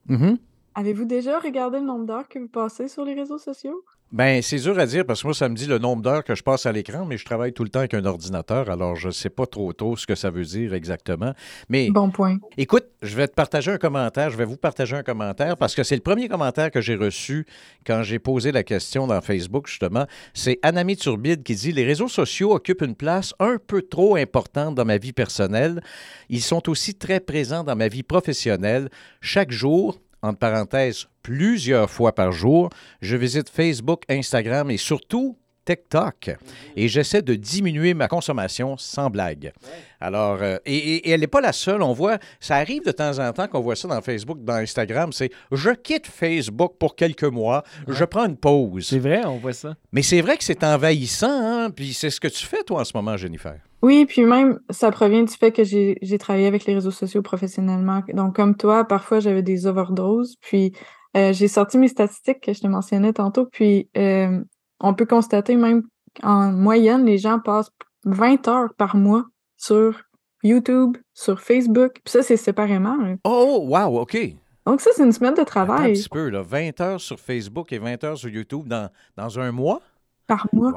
Mhm. 0.07 0.37
Avez-vous 0.75 1.05
déjà 1.05 1.39
regardé 1.39 1.79
le 1.79 1.85
nombre 1.85 2.05
d'heures 2.05 2.27
que 2.27 2.39
vous 2.39 2.47
passez 2.47 2.87
sur 2.87 3.03
les 3.03 3.13
réseaux 3.13 3.37
sociaux? 3.37 3.83
Ben, 4.13 4.43
c'est 4.43 4.57
dur 4.57 4.77
à 4.77 4.85
dire 4.85 5.07
parce 5.07 5.23
que 5.23 5.27
moi, 5.27 5.33
ça 5.33 5.49
me 5.49 5.55
dit 5.55 5.65
le 5.65 5.79
nombre 5.79 6.03
d'heures 6.03 6.23
que 6.23 6.35
je 6.35 6.43
passe 6.43 6.67
à 6.67 6.71
l'écran, 6.71 7.03
mais 7.03 7.17
je 7.17 7.25
travaille 7.25 7.51
tout 7.51 7.63
le 7.63 7.69
temps 7.69 7.79
avec 7.79 7.95
un 7.95 8.05
ordinateur, 8.05 8.69
alors 8.69 8.95
je 8.95 9.07
ne 9.07 9.11
sais 9.11 9.31
pas 9.31 9.47
trop 9.47 9.73
tôt 9.73 9.97
ce 9.97 10.05
que 10.05 10.13
ça 10.13 10.29
veut 10.29 10.45
dire 10.45 10.75
exactement. 10.75 11.33
Mais 11.67 11.89
Bon 11.89 12.11
point. 12.11 12.37
Écoute, 12.55 12.85
je 13.01 13.15
vais 13.15 13.27
te 13.27 13.33
partager 13.33 13.71
un 13.71 13.79
commentaire, 13.79 14.29
je 14.29 14.37
vais 14.37 14.45
vous 14.45 14.55
partager 14.55 14.95
un 14.95 15.01
commentaire 15.01 15.57
parce 15.57 15.73
que 15.73 15.81
c'est 15.81 15.95
le 15.95 16.03
premier 16.03 16.29
commentaire 16.29 16.69
que 16.69 16.79
j'ai 16.79 16.93
reçu 16.93 17.47
quand 17.87 18.03
j'ai 18.03 18.19
posé 18.19 18.51
la 18.51 18.61
question 18.61 19.07
dans 19.07 19.19
Facebook, 19.19 19.67
justement. 19.67 20.05
C'est 20.35 20.59
Anami 20.61 20.95
Turbide 20.95 21.41
qui 21.41 21.55
dit 21.55 21.71
Les 21.71 21.83
réseaux 21.83 22.07
sociaux 22.07 22.53
occupent 22.53 22.83
une 22.83 22.95
place 22.95 23.33
un 23.39 23.57
peu 23.65 23.81
trop 23.81 24.15
importante 24.15 24.75
dans 24.75 24.85
ma 24.85 24.99
vie 24.99 25.13
personnelle. 25.13 25.81
Ils 26.29 26.43
sont 26.43 26.69
aussi 26.69 26.93
très 26.93 27.19
présents 27.19 27.63
dans 27.63 27.75
ma 27.75 27.87
vie 27.87 28.03
professionnelle. 28.03 28.89
Chaque 29.21 29.49
jour, 29.49 29.99
entre 30.21 30.37
parenthèses, 30.37 31.07
plusieurs 31.23 31.89
fois 31.89 32.13
par 32.13 32.31
jour, 32.31 32.69
je 33.01 33.15
visite 33.15 33.49
Facebook, 33.49 34.03
Instagram 34.09 34.69
et 34.69 34.77
surtout 34.77 35.37
TikTok. 35.65 36.31
Et 36.75 36.89
j'essaie 36.89 37.21
de 37.21 37.35
diminuer 37.35 37.93
ma 37.93 38.09
consommation 38.09 38.75
sans 38.77 39.09
blague. 39.09 39.53
Alors, 40.01 40.39
euh, 40.41 40.57
et, 40.65 40.75
et- 40.75 41.07
et 41.07 41.11
elle 41.11 41.21
n'est 41.21 41.27
pas 41.27 41.39
la 41.39 41.53
seule. 41.53 41.81
On 41.81 41.93
voit, 41.93 42.17
ça 42.41 42.57
arrive 42.57 42.83
de 42.85 42.91
temps 42.91 43.17
en 43.19 43.31
temps 43.31 43.47
qu'on 43.47 43.61
voit 43.61 43.77
ça 43.77 43.87
dans 43.87 44.01
Facebook, 44.01 44.43
dans 44.43 44.55
Instagram. 44.55 45.13
C'est 45.13 45.29
je 45.53 45.69
quitte 45.69 46.05
Facebook 46.05 46.73
pour 46.77 46.97
quelques 46.97 47.23
mois, 47.23 47.63
je 47.87 48.03
prends 48.03 48.25
une 48.25 48.35
pause. 48.35 48.87
C'est 48.89 48.99
vrai, 48.99 49.23
on 49.25 49.37
voit 49.37 49.53
ça. 49.53 49.75
Mais 49.93 50.01
c'est 50.01 50.19
vrai 50.19 50.35
que 50.35 50.43
c'est 50.43 50.65
envahissant, 50.65 51.29
hein? 51.31 51.69
Puis 51.69 51.93
c'est 51.93 52.09
ce 52.09 52.19
que 52.19 52.27
tu 52.27 52.45
fais, 52.45 52.63
toi, 52.63 52.81
en 52.81 52.83
ce 52.83 52.91
moment, 52.95 53.15
Jennifer. 53.15 53.55
Oui, 53.81 54.05
puis 54.05 54.23
même, 54.25 54.59
ça 54.69 54.91
provient 54.91 55.23
du 55.23 55.33
fait 55.33 55.53
que 55.53 55.63
j'ai 55.63 55.97
j'ai 56.01 56.17
travaillé 56.17 56.47
avec 56.47 56.65
les 56.65 56.73
réseaux 56.73 56.91
sociaux 56.91 57.21
professionnellement. 57.21 58.01
Donc, 58.13 58.35
comme 58.35 58.57
toi, 58.57 58.85
parfois, 58.85 59.21
j'avais 59.21 59.43
des 59.43 59.65
overdoses. 59.65 60.35
Puis, 60.41 60.73
euh, 61.15 61.33
j'ai 61.33 61.47
sorti 61.47 61.77
mes 61.77 61.87
statistiques 61.87 62.41
que 62.41 62.53
je 62.53 62.61
te 62.61 62.67
mentionnais 62.67 63.13
tantôt. 63.13 63.45
Puis, 63.45 63.89
euh, 63.97 64.39
on 64.79 64.93
peut 64.93 65.05
constater 65.05 65.55
même 65.55 65.83
qu'en 66.19 66.51
moyenne, 66.51 67.05
les 67.05 67.17
gens 67.17 67.39
passent 67.39 67.71
20 68.05 68.47
heures 68.47 68.73
par 68.77 68.95
mois 68.95 69.25
sur 69.57 70.01
YouTube, 70.43 70.97
sur 71.13 71.41
Facebook. 71.41 71.93
Puis 72.03 72.11
ça, 72.11 72.21
c'est 72.21 72.37
séparément. 72.37 72.97
là. 72.97 73.15
Oh, 73.23 73.65
wow, 73.67 74.01
OK. 74.01 74.17
Donc, 74.65 74.81
ça, 74.81 74.91
c'est 74.95 75.03
une 75.03 75.11
semaine 75.11 75.33
de 75.33 75.41
Attends 75.41 75.61
un 75.61 75.65
travail 75.65 75.93
petit 75.93 76.09
peu, 76.09 76.29
là. 76.29 76.41
20 76.41 76.81
heures 76.81 77.01
sur 77.01 77.19
Facebook 77.19 77.71
et 77.73 77.79
20 77.79 78.03
heures 78.03 78.17
sur 78.17 78.29
YouTube 78.29 78.67
dans, 78.67 78.89
dans 79.17 79.39
un 79.39 79.51
mois? 79.51 79.81
Par 80.27 80.47
mois. 80.53 80.71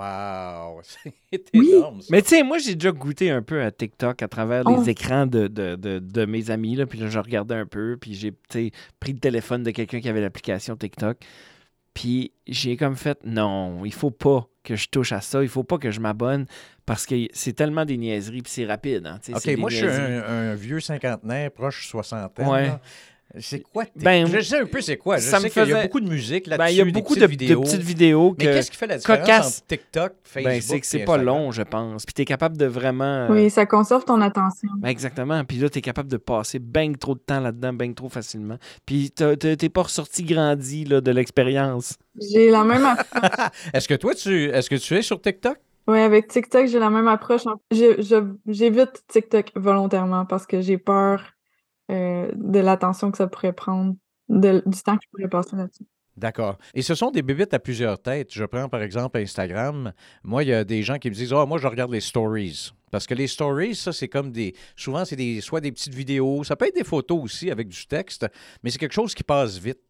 Wow! 0.75 0.81
C'est 1.33 1.45
Oui. 1.55 1.71
énorme, 1.77 2.01
ça. 2.01 2.09
Mais 2.11 2.23
tu 2.23 2.29
sais, 2.29 2.43
moi, 2.43 2.59
j'ai 2.59 2.75
déjà 2.75 2.93
goûté 2.93 3.31
un 3.31 3.43
peu 3.43 3.63
à 3.63 3.71
TikTok 3.71 4.23
à 4.23 4.29
travers 4.29 4.63
Oh. 4.67 4.77
les 4.81 4.91
écrans 4.91 5.27
de, 5.27 5.47
de, 5.49 5.77
de, 5.77 5.99
de 5.99 6.25
mes 6.27 6.51
amis. 6.51 6.77
Là, 6.77 6.87
puis 6.87 6.99
là, 6.99 7.09
je 7.09 7.19
regardais 7.19 7.55
un 7.55 7.67
peu. 7.67 7.97
Puis 8.01 8.15
j'ai 8.15 8.33
tu 8.33 8.37
sais, 8.51 8.71
pris 9.01 9.13
le 9.13 9.19
téléphone 9.19 9.63
de 9.63 9.71
quelqu'un 9.71 10.01
qui 10.01 10.09
avait 10.09 10.21
l'application 10.21 10.77
TikTok. 10.77 11.19
Puis 11.95 12.33
j'ai 12.47 12.77
comme 12.77 12.95
fait, 12.97 13.19
non, 13.25 13.85
il 13.85 13.93
faut 13.93 14.11
pas 14.11 14.47
que 14.63 14.77
je 14.77 14.89
touche 14.89 15.13
à 15.13 15.21
ça. 15.23 15.43
Il 15.43 15.49
faut 15.49 15.65
pas 15.65 15.79
que 15.79 15.91
je 15.91 16.01
m'abonne 16.01 16.45
parce 16.85 17.07
que 17.07 17.15
c'est 17.33 17.55
tellement 17.55 17.85
des 17.87 17.97
niaiseries. 17.97 18.43
Puis 18.43 18.53
c'est 18.53 18.67
rapide. 18.67 19.07
hein, 19.07 19.19
OK, 19.35 19.57
moi, 19.57 19.71
je 19.71 19.77
suis 19.77 19.87
un, 19.87 20.23
un 20.25 20.55
vieux 20.55 20.81
cinquantenaire, 20.81 21.51
proche 21.53 21.89
soixantaine. 21.89 22.47
Ouais. 22.49 22.67
là. 22.67 22.81
C'est 23.39 23.61
quoi? 23.61 23.85
Ben, 23.97 24.27
je 24.27 24.41
sais 24.41 24.61
un 24.61 24.67
peu 24.67 24.81
c'est 24.81 24.97
quoi. 24.97 25.19
Je 25.19 25.23
ça 25.25 25.39
me 25.39 25.43
sais 25.43 25.51
qu'il 25.51 25.59
y 25.61 25.65
a 25.65 25.67
faisait- 25.77 25.83
beaucoup 25.83 26.01
de 26.01 26.09
musique 26.09 26.47
là-dessus, 26.47 26.65
Ben, 26.65 26.71
il 26.71 26.77
y 26.77 26.81
a 26.81 26.85
beaucoup 26.85 27.17
de, 27.17 27.27
petites 27.27 27.83
vidéos 27.83 28.33
que 28.33 28.45
Mais 28.47 28.53
qu'est-ce 28.53 28.71
qui 28.71 28.77
fait 28.79 28.87
la 28.87 28.97
différence 28.99 29.21
cocasses. 29.21 29.59
entre 29.59 29.67
TikTok, 29.67 30.13
Facebook 30.23 30.53
ben, 30.53 30.61
c'est 30.63 30.81
que 30.81 30.87
c'est 30.87 31.05
pas 31.05 31.19
long, 31.19 31.51
je 31.51 31.63
pense. 31.63 32.07
Puis 32.07 32.15
tu 32.15 32.23
es 32.23 32.25
capable 32.25 32.57
de 32.57 32.67
vraiment. 32.67 33.05
euh, 33.05 33.29
Oui, 33.31 33.51
ça 33.51 33.67
conserve 33.67 34.05
ton 34.05 34.21
attention. 34.23 34.69
ben, 34.79 34.89
exactement. 34.89 35.45
Puis 35.45 35.59
là, 35.59 35.69
tu 35.69 35.79
es 35.81 35.83
capable 35.83 36.09
de 36.09 36.17
passer 36.17 36.59
bien 36.61 36.93
trop 36.93 37.15
de 37.15 37.21
temps 37.21 37.41
là-dedans, 37.41 37.73
bien 37.75 37.93
trop 37.93 38.09
facilement. 38.09 38.57
Puis 38.87 39.11
t'es 39.11 39.69
pas 39.69 39.83
ressorti 39.83 40.23
grandi 40.23 40.85
là, 40.85 41.01
de 41.03 41.11
l'expérience. 41.11 41.95
J'ai 42.33 42.51
la 42.51 42.65
même 42.65 42.85
approche. 42.87 43.07
Est-ce 43.75 43.89
que 43.89 43.95
toi, 43.95 44.15
tu, 44.15 44.45
est-ce 44.51 44.71
que 44.71 44.77
tu 44.77 44.95
es 44.97 45.03
sur 45.03 45.21
TikTok? 45.21 45.59
Ouais, 45.89 46.01
avec 46.03 46.29
TikTok, 46.29 46.67
j'ai 46.69 46.79
la 46.79 46.91
même 46.91 47.07
approche. 47.09 47.43
J'évite 47.71 49.03
TikTok 49.09 49.53
volontairement 49.57 50.25
parce 50.25 50.47
que 50.47 50.61
j'ai 50.61 50.79
peur 50.79 51.36
euh, 51.91 52.31
de 52.35 52.59
l'attention 52.59 53.11
que 53.11 53.19
ça 53.19 53.27
pourrait 53.27 53.53
prendre, 53.53 53.95
du 54.29 54.51
temps 54.85 54.97
que 54.97 55.03
je 55.05 55.09
pourrais 55.11 55.29
passer 55.29 55.57
là-dessus. 55.57 55.85
D'accord. 56.17 56.57
Et 56.75 56.81
ce 56.81 56.95
sont 56.95 57.11
des 57.11 57.21
bébites 57.21 57.53
à 57.53 57.59
plusieurs 57.59 58.01
têtes. 58.01 58.33
Je 58.33 58.45
prends 58.45 58.69
par 58.71 58.81
exemple 58.81 59.19
Instagram. 59.19 59.93
Moi, 60.25 60.45
il 60.45 60.49
y 60.49 60.55
a 60.55 60.65
des 60.65 60.83
gens 60.83 60.97
qui 60.99 61.11
me 61.11 61.15
disent 61.15 61.33
Ah, 61.35 61.45
moi, 61.45 61.59
je 61.59 61.67
regarde 61.67 61.93
les 61.93 62.01
stories. 62.01 62.73
Parce 62.91 63.07
que 63.07 63.15
les 63.15 63.27
stories, 63.27 63.75
ça, 63.75 63.93
c'est 63.93 64.09
comme 64.09 64.33
des. 64.33 64.55
Souvent, 64.77 65.05
c'est 65.05 65.17
des, 65.17 65.43
soit 65.43 65.61
des 65.61 65.73
petites 65.73 65.95
vidéos. 65.95 66.43
Ça 66.45 66.57
peut 66.57 66.67
être 66.67 66.75
des 66.75 66.85
photos 66.85 67.23
aussi 67.23 67.51
avec 67.51 67.69
du 67.69 67.87
texte, 67.87 68.27
mais 68.63 68.71
c'est 68.71 68.79
quelque 68.79 68.95
chose 68.95 69.15
qui 69.15 69.25
passe 69.25 69.59
vite. 69.59 69.81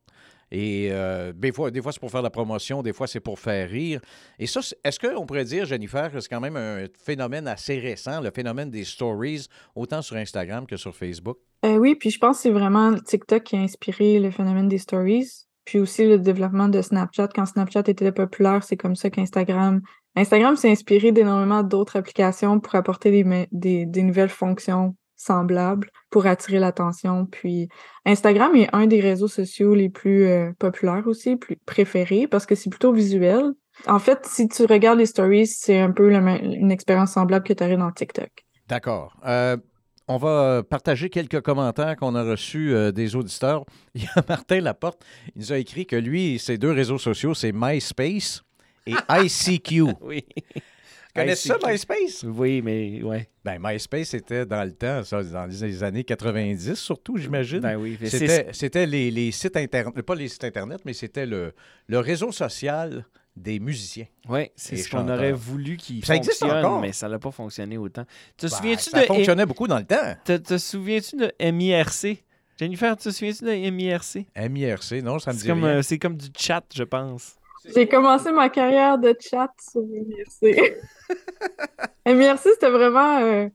Et 0.50 0.88
euh, 0.93 1.33
des 1.33 1.50
fois, 1.50 1.71
des 1.71 1.83
fois 1.83 1.93
c'est 1.93 1.99
pour 1.99 2.11
faire 2.11 2.23
la 2.23 2.31
promotion, 2.31 2.83
des 2.83 2.93
fois, 2.93 3.07
c'est 3.07 3.21
pour 3.21 3.38
faire 3.38 3.69
rire. 3.69 4.00
Et 4.38 4.47
ça, 4.47 4.61
est-ce 4.85 4.99
qu'on 4.99 5.26
pourrait 5.26 5.45
dire, 5.45 5.67
Jennifer, 5.67 6.11
que 6.11 6.21
c'est 6.21 6.29
quand 6.29 6.41
même 6.41 6.57
un 6.57 6.87
phénomène 6.97 7.49
assez 7.49 7.79
récent, 7.79 8.21
le 8.21 8.31
phénomène 8.31 8.71
des 8.71 8.85
stories, 8.85 9.49
autant 9.75 10.03
sur 10.03 10.17
Instagram 10.17 10.67
que 10.67 10.76
sur 10.76 10.95
Facebook? 10.95 11.38
Euh, 11.66 11.76
oui, 11.78 11.96
puis 11.96 12.11
je 12.11 12.18
pense 12.18 12.37
que 12.37 12.42
c'est 12.44 12.50
vraiment 12.50 12.94
TikTok 12.94 13.42
qui 13.42 13.56
a 13.56 13.61
inspiré 13.61 14.20
le 14.20 14.30
phénomène 14.30 14.68
des 14.68 14.78
stories. 14.78 15.46
Puis 15.64 15.80
aussi 15.80 16.06
le 16.06 16.18
développement 16.18 16.68
de 16.68 16.80
Snapchat. 16.80 17.28
Quand 17.35 17.44
Snapchat 17.44 17.82
était 17.88 18.12
populaire, 18.12 18.62
c'est 18.62 18.76
comme 18.76 18.94
ça 18.94 19.11
qu'Instagram. 19.11 19.80
Instagram 20.14 20.54
s'est 20.54 20.70
inspiré 20.70 21.11
d'énormément 21.11 21.64
d'autres 21.64 21.96
applications 21.96 22.61
pour 22.61 22.75
apporter 22.76 23.11
des, 23.11 23.87
des, 23.87 24.02
nouvelles 24.02 24.28
fonctions 24.28 24.94
semblables 25.16 25.90
pour 26.11 26.26
attirer 26.26 26.61
l'attention. 26.61 27.26
Puis 27.26 27.68
Instagram 28.04 28.54
est 28.54 28.68
un 28.73 28.87
des 28.87 29.00
réseaux 29.00 29.28
sociaux 29.28 29.75
les 29.75 29.88
plus 29.88 30.26
euh, 30.26 30.52
populaires 30.58 31.02
aussi, 31.06 31.37
plus 31.37 31.56
préférés 31.56 32.28
parce 32.28 32.46
que 32.46 32.54
c'est 32.54 32.70
plutôt 32.70 32.92
visuel. 32.92 33.52
En 33.88 33.99
fait, 33.99 34.25
si 34.25 34.46
tu 34.49 34.64
regardes 34.66 34.99
les 34.99 35.06
stories, 35.06 35.49
c'est 35.49 35.80
un 35.80 35.90
peu 35.90 36.11
une 36.12 36.70
expérience 36.70 37.12
semblable 37.12 37.44
que 37.44 37.52
tu 37.52 37.64
aurais 37.64 37.76
dans 37.76 37.90
TikTok. 37.90 38.30
D'accord. 38.68 39.16
Euh, 39.26 39.56
on 40.08 40.16
va 40.16 40.62
partager 40.62 41.10
quelques 41.10 41.40
commentaires 41.40 41.96
qu'on 41.96 42.14
a 42.14 42.22
reçus 42.22 42.72
euh, 42.72 42.92
des 42.92 43.16
auditeurs. 43.16 43.64
Il 43.94 44.04
y 44.04 44.08
a 44.14 44.22
Martin 44.28 44.60
Laporte, 44.60 45.04
il 45.34 45.40
nous 45.40 45.52
a 45.52 45.58
écrit 45.58 45.86
que 45.86 45.96
lui, 45.96 46.38
ses 46.38 46.58
deux 46.58 46.70
réseaux 46.70 46.98
sociaux, 46.98 47.34
c'est 47.34 47.52
MySpace 47.52 48.42
et 48.86 48.94
ICQ. 49.10 49.82
Oui. 50.00 50.25
Tu 51.16 51.22
connais 51.22 51.34
ça? 51.34 51.56
MySpace? 51.66 52.25
Oui, 52.25 52.60
mais 52.60 53.02
ouais. 53.02 53.30
Ben, 53.42 53.56
MySpace, 53.58 54.08
c'était 54.08 54.44
dans 54.44 54.62
le 54.62 54.72
temps, 54.72 55.02
ça, 55.02 55.22
dans 55.22 55.46
les 55.46 55.82
années 55.82 56.04
90 56.04 56.75
surtout, 56.75 57.16
j'imagine. 57.16 57.60
Ben 57.60 57.76
oui. 57.76 57.96
C'était, 58.04 58.48
c'était 58.52 58.84
les, 58.84 59.10
les 59.10 59.32
sites 59.32 59.56
Internet, 59.56 60.02
pas 60.02 60.14
les 60.14 60.28
sites 60.28 60.44
Internet, 60.44 60.82
mais 60.84 60.92
c'était 60.92 61.25
le, 61.25 61.54
le 61.86 61.98
réseau 62.00 62.32
social 62.32 63.06
des 63.37 63.61
musiciens. 63.61 64.07
Ouais, 64.28 64.52
c'est 64.57 64.76
ce 64.76 64.90
qu'on 64.90 65.09
aurait 65.09 65.33
voulu 65.33 65.76
qu'il 65.76 66.05
Ça 66.05 66.16
existe 66.16 66.38
fonctionne, 66.40 66.64
encore. 66.64 66.81
mais 66.81 66.93
ça 66.93 67.09
n'a 67.09 67.19
pas 67.19 67.31
fonctionné 67.31 67.76
autant. 67.78 68.05
Te 68.37 68.47
Ben, 68.47 68.49
souviens-tu 68.49 68.90
ça 68.90 69.00
de 69.02 69.07
fonctionnait 69.07 69.47
beaucoup 69.47 69.69
dans 69.69 69.78
le 69.78 69.85
temps. 69.85 70.14
te, 70.25 70.37
te 70.37 70.57
souviens-tu 70.59 71.16
de 71.16 71.33
MIRC 71.52 72.25
Jennifer, 72.59 72.97
te 72.97 73.11
souviens-tu 73.11 73.45
de 73.45 73.71
MIRC 73.71 74.26
MIRC, 74.37 74.93
non, 75.02 75.19
ça 75.19 75.33
me 75.33 75.37
C'est 75.37 75.43
dit 75.43 75.49
comme, 75.49 75.64
rien. 75.64 75.75
euh, 75.76 75.83
c'est 75.83 75.99
comme 75.99 76.16
du 76.16 76.28
chat, 76.37 76.64
je 76.75 76.83
pense. 76.85 77.37
J'ai 77.75 77.87
commencé 77.87 78.33
ma 78.33 78.49
carrière 78.49 78.97
de 78.97 79.14
chat 79.21 79.50
sur 79.71 79.83
MIRC. 79.83 80.75
MIRC, 82.07 82.40
c'était 82.43 82.71
vraiment, 82.71 83.19
euh, 83.21 83.49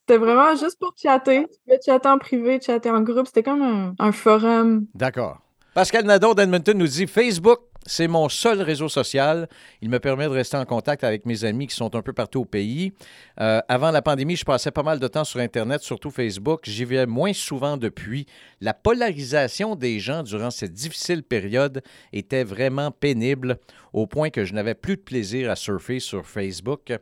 c'était 0.00 0.18
vraiment 0.18 0.54
juste 0.56 0.78
pour 0.78 0.92
chatter. 1.00 1.46
Tu 1.50 1.58
pouvais 1.64 1.78
chatter 1.84 2.08
en 2.08 2.18
privé, 2.18 2.60
chatter 2.60 2.90
en 2.90 3.00
groupe. 3.00 3.26
C'était 3.26 3.42
comme 3.42 3.62
un, 3.62 3.94
un 3.98 4.12
forum. 4.12 4.86
D'accord. 4.94 5.38
Pascal 5.74 6.04
Nadeau 6.04 6.34
d'Edmonton 6.34 6.76
nous 6.76 6.86
dit 6.86 7.06
Facebook, 7.06 7.60
c'est 7.86 8.08
mon 8.08 8.28
seul 8.28 8.62
réseau 8.62 8.88
social. 8.88 9.48
Il 9.80 9.90
me 9.90 9.98
permet 9.98 10.24
de 10.24 10.30
rester 10.30 10.56
en 10.56 10.64
contact 10.64 11.04
avec 11.04 11.26
mes 11.26 11.44
amis 11.44 11.66
qui 11.66 11.74
sont 11.76 11.94
un 11.94 12.02
peu 12.02 12.12
partout 12.12 12.40
au 12.40 12.44
pays. 12.44 12.92
Euh, 13.40 13.60
avant 13.68 13.90
la 13.90 14.02
pandémie, 14.02 14.36
je 14.36 14.44
passais 14.44 14.70
pas 14.70 14.82
mal 14.82 14.98
de 14.98 15.06
temps 15.08 15.24
sur 15.24 15.40
Internet, 15.40 15.82
surtout 15.82 16.10
Facebook. 16.10 16.62
J'y 16.64 16.84
vais 16.84 17.06
moins 17.06 17.32
souvent 17.32 17.76
depuis. 17.76 18.26
La 18.60 18.74
polarisation 18.74 19.74
des 19.76 19.98
gens 20.00 20.22
durant 20.22 20.50
cette 20.50 20.72
difficile 20.72 21.22
période 21.22 21.82
était 22.12 22.44
vraiment 22.44 22.90
pénible 22.90 23.58
au 23.92 24.06
point 24.06 24.30
que 24.30 24.44
je 24.44 24.54
n'avais 24.54 24.74
plus 24.74 24.96
de 24.96 25.02
plaisir 25.02 25.50
à 25.50 25.56
surfer 25.56 26.00
sur 26.00 26.26
Facebook. 26.26 26.92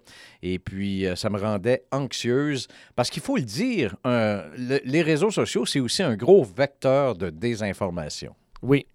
Et 0.43 0.59
puis, 0.59 1.07
euh, 1.07 1.17
ça 1.17 1.31
me 1.31 1.39
rendait 1.41 1.85
anxieuse. 1.91 2.69
Parce 2.97 3.09
qu'il 3.09 3.23
faut 3.23 3.37
le 3.37 3.43
dire, 3.45 3.97
le- 4.05 4.81
les 4.85 5.03
réseaux 5.03 5.31
sociaux, 5.31 5.65
c'est 5.65 5.81
aussi 5.81 6.03
un 6.03 6.17
gros 6.17 6.45
vecteur 6.45 7.15
de 7.17 7.31
désinformation. 7.31 8.35
Oui. 8.63 8.87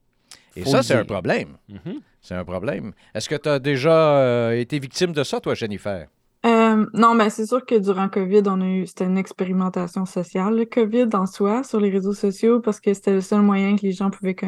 Et 0.55 0.63
Faut 0.63 0.71
ça, 0.71 0.83
c'est 0.83 0.93
un 0.95 1.05
problème. 1.05 1.57
Mhm. 1.69 1.99
C'est 2.21 2.35
un 2.35 2.43
problème. 2.45 2.93
Est-ce 3.13 3.29
que 3.29 3.35
tu 3.35 3.47
as 3.49 3.59
déjà 3.59 4.17
euh, 4.19 4.51
été 4.59 4.79
victime 4.79 5.11
de 5.13 5.23
ça, 5.23 5.39
toi, 5.39 5.53
Jennifer? 5.53 6.07
Euh, 6.45 6.85
non, 6.93 7.13
mais 7.15 7.29
c'est 7.29 7.45
sûr 7.45 7.65
que 7.65 7.75
durant 7.75 8.09
COVID, 8.09 8.43
on 8.47 8.61
a 8.61 8.65
eu, 8.67 8.87
c'était 8.87 9.05
une 9.05 9.17
expérimentation 9.17 10.05
sociale, 10.05 10.55
le 10.57 10.65
COVID 10.65 11.09
en 11.13 11.25
soi, 11.25 11.63
sur 11.63 11.79
les 11.79 11.89
réseaux 11.89 12.13
sociaux, 12.13 12.59
parce 12.61 12.79
que 12.79 12.93
c'était 12.93 13.13
le 13.13 13.21
seul 13.21 13.41
moyen 13.41 13.75
que 13.75 13.81
les 13.81 13.91
gens 13.91 14.09
pouvaient 14.09 14.35
co- 14.35 14.47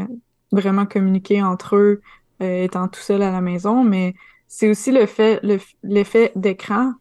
vraiment 0.52 0.86
communiquer 0.86 1.42
entre 1.44 1.76
eux, 1.76 2.02
euh, 2.42 2.64
étant 2.64 2.88
tout 2.88 3.00
seuls 3.02 3.22
à 3.22 3.32
la 3.32 3.42
maison. 3.42 3.84
Mais 3.84 4.14
c'est 4.48 4.70
aussi 4.70 4.92
le 4.92 5.06
fait, 5.06 5.40
le 5.44 5.58
l'effet 5.84 6.32
d'écran. 6.36 6.94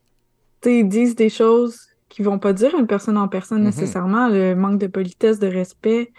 Tu 0.63 0.69
sais, 0.71 0.79
ils 0.81 0.89
disent 0.89 1.15
des 1.17 1.31
choses 1.31 1.81
qu'ils 2.09 2.25
vont 2.25 2.39
pas 2.39 2.53
dire 2.53 2.75
à 2.75 2.79
une 2.79 2.87
personne 2.87 3.19
en 3.19 3.29
personne 3.29 3.61
Mhm. 3.61 3.67
nécessairement, 3.67 4.29
le 4.29 4.55
manque 4.55 4.81
de 4.81 4.87
politesse, 4.87 5.39
de 5.39 5.47
respect, 5.49 6.13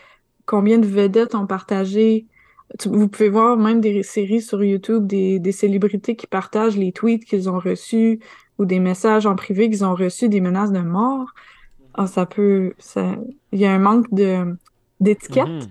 combien 0.45 0.77
de 0.79 0.88
vedettes 0.88 1.36
ont 1.36 1.48
partagé. 1.48 2.27
Vous 2.86 3.08
pouvez 3.08 3.30
voir 3.30 3.58
même 3.58 3.82
des 3.82 4.04
séries 4.04 4.42
sur 4.42 4.64
YouTube, 4.64 5.08
des, 5.08 5.40
des 5.40 5.52
célébrités 5.52 6.16
qui 6.16 6.28
partagent 6.28 6.78
les 6.78 6.92
tweets 6.92 7.26
qu'ils 7.26 7.50
ont 7.50 7.60
reçus 7.60 8.20
ou 8.60 8.66
des 8.66 8.80
messages 8.80 9.26
en 9.26 9.36
privé 9.36 9.70
qu'ils 9.70 9.84
ont 9.86 9.96
reçus, 9.96 10.30
des 10.30 10.42
menaces 10.42 10.72
de 10.72 10.80
mort. 10.80 11.30
Ah, 11.96 12.08
ça 12.08 12.26
peut. 12.26 12.74
Ça... 12.78 13.16
Il 13.52 13.60
y 13.60 13.66
a 13.66 13.72
un 13.74 13.80
manque 13.80 14.14
de 14.14 14.56
d'étiquette 15.00 15.48
Mhm. 15.48 15.68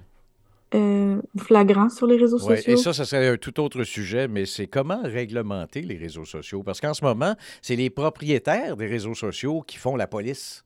euh, 0.75 1.21
flagrant 1.39 1.89
sur 1.89 2.07
les 2.07 2.17
réseaux 2.17 2.39
Ouais, 2.47 2.57
sociaux. 2.57 2.73
et 2.73 2.77
ça, 2.77 2.93
ce 2.93 3.05
serait 3.05 3.29
un 3.29 3.37
tout 3.37 3.59
autre 3.61 3.85
sujet, 3.85 4.27
mais 4.29 4.45
c'est 4.47 4.67
comment 4.67 5.01
réglementer 5.03 5.83
les 5.83 5.97
réseaux 5.97 6.25
sociaux? 6.25 6.63
Parce 6.63 6.81
qu'en 6.81 6.95
ce 6.95 7.05
moment, 7.05 7.35
c'est 7.63 7.77
les 7.77 7.91
propriétaires 7.91 8.77
des 8.77 8.87
réseaux 8.87 9.15
sociaux 9.15 9.63
qui 9.67 9.77
font 9.79 9.97
la 9.97 10.07
police. 10.07 10.65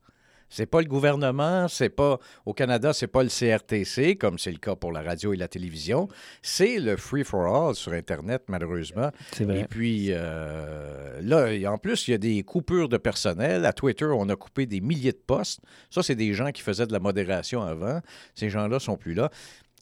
C'est 0.55 0.67
pas 0.67 0.81
le 0.81 0.87
gouvernement, 0.87 1.67
c'est 1.67 1.89
pas 1.89 2.19
au 2.45 2.53
Canada, 2.53 2.93
c'est 2.93 3.07
pas 3.07 3.23
le 3.23 3.29
CRTC 3.29 4.17
comme 4.17 4.37
c'est 4.37 4.51
le 4.51 4.59
cas 4.59 4.75
pour 4.75 4.91
la 4.91 5.01
radio 5.01 5.33
et 5.33 5.35
la 5.35 5.47
télévision, 5.47 6.07
c'est 6.43 6.77
le 6.79 6.95
free 6.95 7.23
for 7.23 7.47
all 7.47 7.73
sur 7.73 7.91
internet 7.93 8.43
malheureusement. 8.49 9.09
C'est 9.31 9.45
Et 9.45 9.47
vrai. 9.47 9.67
puis 9.67 10.09
euh, 10.11 11.19
là, 11.23 11.51
et 11.51 11.65
en 11.65 11.79
plus, 11.79 12.07
il 12.07 12.11
y 12.11 12.13
a 12.13 12.19
des 12.19 12.43
coupures 12.43 12.87
de 12.87 12.97
personnel. 12.97 13.65
À 13.65 13.73
Twitter, 13.73 14.05
on 14.05 14.29
a 14.29 14.35
coupé 14.35 14.67
des 14.67 14.79
milliers 14.79 15.11
de 15.11 15.23
postes. 15.25 15.59
Ça, 15.89 16.03
c'est 16.03 16.13
des 16.15 16.33
gens 16.33 16.51
qui 16.51 16.61
faisaient 16.61 16.85
de 16.85 16.93
la 16.93 16.99
modération 16.99 17.63
avant. 17.63 17.99
Ces 18.35 18.49
gens-là 18.51 18.79
sont 18.79 18.95
plus 18.95 19.15
là. 19.15 19.31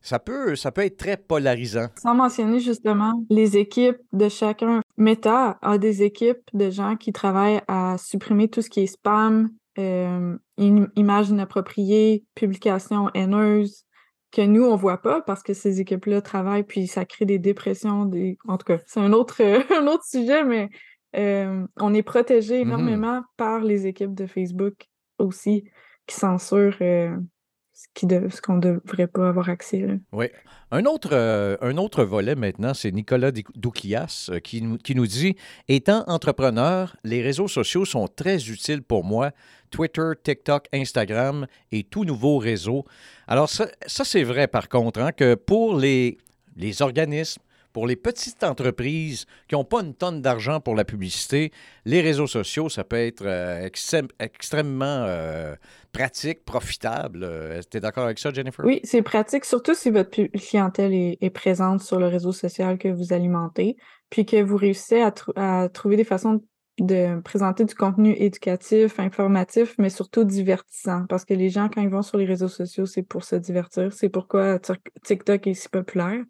Ça 0.02 0.20
peut, 0.20 0.56
ça 0.56 0.72
peut 0.72 0.86
être 0.86 0.98
très 0.98 1.18
polarisant. 1.18 1.88
Sans 2.02 2.16
mentionner 2.16 2.60
justement 2.60 3.24
les 3.30 3.58
équipes 3.58 3.98
de 4.14 4.30
chacun. 4.30 4.82
Meta 4.98 5.60
a 5.62 5.78
des 5.78 6.02
équipes 6.02 6.40
de 6.54 6.70
gens 6.72 6.96
qui 6.96 7.12
travaillent 7.12 7.62
à 7.68 7.98
supprimer 8.00 8.48
tout 8.48 8.62
ce 8.64 8.70
qui 8.70 8.80
est 8.82 8.88
spam, 8.88 9.50
euh, 9.82 10.38
im- 10.58 10.88
images 10.96 11.30
inappropriées, 11.30 12.24
publications 12.36 13.10
haineuses, 13.14 13.86
que 14.32 14.42
nous, 14.42 14.64
on 14.64 14.76
voit 14.78 15.02
pas 15.02 15.22
parce 15.22 15.44
que 15.44 15.54
ces 15.54 15.82
équipes-là 15.82 16.22
travaillent, 16.22 16.64
puis 16.64 16.88
ça 16.88 17.04
crée 17.06 17.26
des 17.26 17.40
dépressions. 17.40 18.06
Des... 18.06 18.38
En 18.48 18.58
tout 18.58 18.66
cas, 18.66 18.78
c'est 18.88 19.00
un 19.02 19.12
autre, 19.14 19.42
un 19.82 19.88
autre 19.88 20.06
sujet, 20.06 20.44
mais 20.46 20.70
euh, 21.18 21.66
on 21.78 21.94
est 21.94 22.04
protégé 22.04 22.64
Mhm. 22.64 22.70
énormément 22.70 23.22
par 23.38 23.60
les 23.62 23.88
équipes 23.88 24.16
de 24.16 24.28
Facebook 24.28 24.76
aussi, 25.20 25.66
qui 26.08 26.16
censurent 26.16 26.78
euh, 26.82 27.16
ce 27.74 28.42
qu'on 28.42 28.58
devrait 28.58 29.08
pas 29.08 29.28
avoir 29.30 29.50
accès. 29.50 29.80
là. 29.82 29.94
Oui. 30.14 30.28
Un 30.72 30.86
autre, 30.86 31.10
euh, 31.12 31.58
un 31.62 31.76
autre 31.78 32.04
volet 32.06 32.36
maintenant, 32.36 32.74
c'est 32.74 32.92
Nicolas 32.92 33.32
Dou- 33.32 33.42
Douclias 33.56 34.30
euh, 34.32 34.40
qui, 34.40 34.62
nous- 34.62 34.78
qui 34.78 34.96
nous 34.96 35.08
dit 35.08 35.36
Étant 35.68 36.04
entrepreneur, 36.08 36.96
les 37.04 37.22
réseaux 37.22 37.48
sociaux 37.50 37.84
sont 37.84 38.08
très 38.08 38.50
utiles 38.50 38.82
pour 38.84 39.04
moi. 39.04 39.32
Twitter, 39.72 40.12
TikTok, 40.22 40.68
Instagram 40.74 41.48
et 41.72 41.84
tout 41.84 42.06
nouveau 42.06 42.38
réseau. 42.38 42.86
Alors, 43.28 43.50
ça, 43.50 43.68
ça, 43.88 44.04
c'est 44.04 44.24
vrai 44.24 44.48
par 44.48 44.70
contre, 44.70 45.00
hein, 45.00 45.12
que 45.12 45.36
pour 45.36 45.76
les, 45.76 46.18
les 46.56 46.82
organismes, 46.82 47.42
pour 47.74 47.88
les 47.88 47.96
petites 47.96 48.44
entreprises 48.44 49.26
qui 49.48 49.56
n'ont 49.56 49.64
pas 49.64 49.80
une 49.82 49.94
tonne 49.94 50.22
d'argent 50.22 50.60
pour 50.60 50.76
la 50.76 50.84
publicité, 50.84 51.54
les 51.86 52.02
réseaux 52.02 52.28
sociaux, 52.28 52.68
ça 52.68 52.84
peut 52.84 52.98
être 52.98 53.24
euh, 53.26 53.66
extrême- 53.66 54.10
extrêmement 54.20 55.06
euh, 55.08 55.56
pratique, 55.94 56.44
profitable. 56.44 57.26
tu 57.72 57.78
es 57.78 57.80
d'accord 57.80 58.04
avec 58.04 58.20
ça, 58.20 58.34
Jennifer? 58.34 58.66
Oui, 58.66 58.82
c'est 58.84 59.02
pratique, 59.02 59.46
surtout 59.46 59.74
si 59.74 59.90
votre 59.90 60.10
clientèle 60.10 60.94
est, 60.94 61.30
présente 61.30 61.82
sur 61.82 61.98
le 61.98 62.08
réseau 62.08 62.34
social 62.34 62.78
que 62.78 62.90
vous 62.90 63.14
alimentez, 63.14 63.78
puis 64.10 64.26
que 64.26 64.44
vous 64.44 64.58
réussissez 64.58 65.02
à, 65.02 65.14
à 65.38 65.70
trouver 65.70 65.96
des 65.96 66.04
façons 66.04 66.34
de 66.34 66.44
présenter 67.24 67.66
du 67.66 67.76
contenu 67.76 68.14
éducatif, 68.18 69.00
informatif, 69.00 69.76
mais 69.78 69.90
surtout 69.90 70.24
divertissant. 70.24 71.06
Parce 71.08 71.26
que 71.26 71.34
les 71.34 71.50
gens, 71.50 71.70
quand 71.70 71.82
ils 71.82 71.90
vont 71.90 72.02
sur 72.02 72.18
les 72.18 72.26
réseaux 72.26 72.48
sociaux, 72.48 72.86
c'est 72.86 73.04
pour 73.04 73.24
se 73.24 73.36
divertir. 73.36 73.94
C'est 73.94 74.10
pourquoi 74.10 74.60
TikTok 75.04 75.48
est 75.48 75.54
si 75.54 75.70
populaire. 75.70 76.24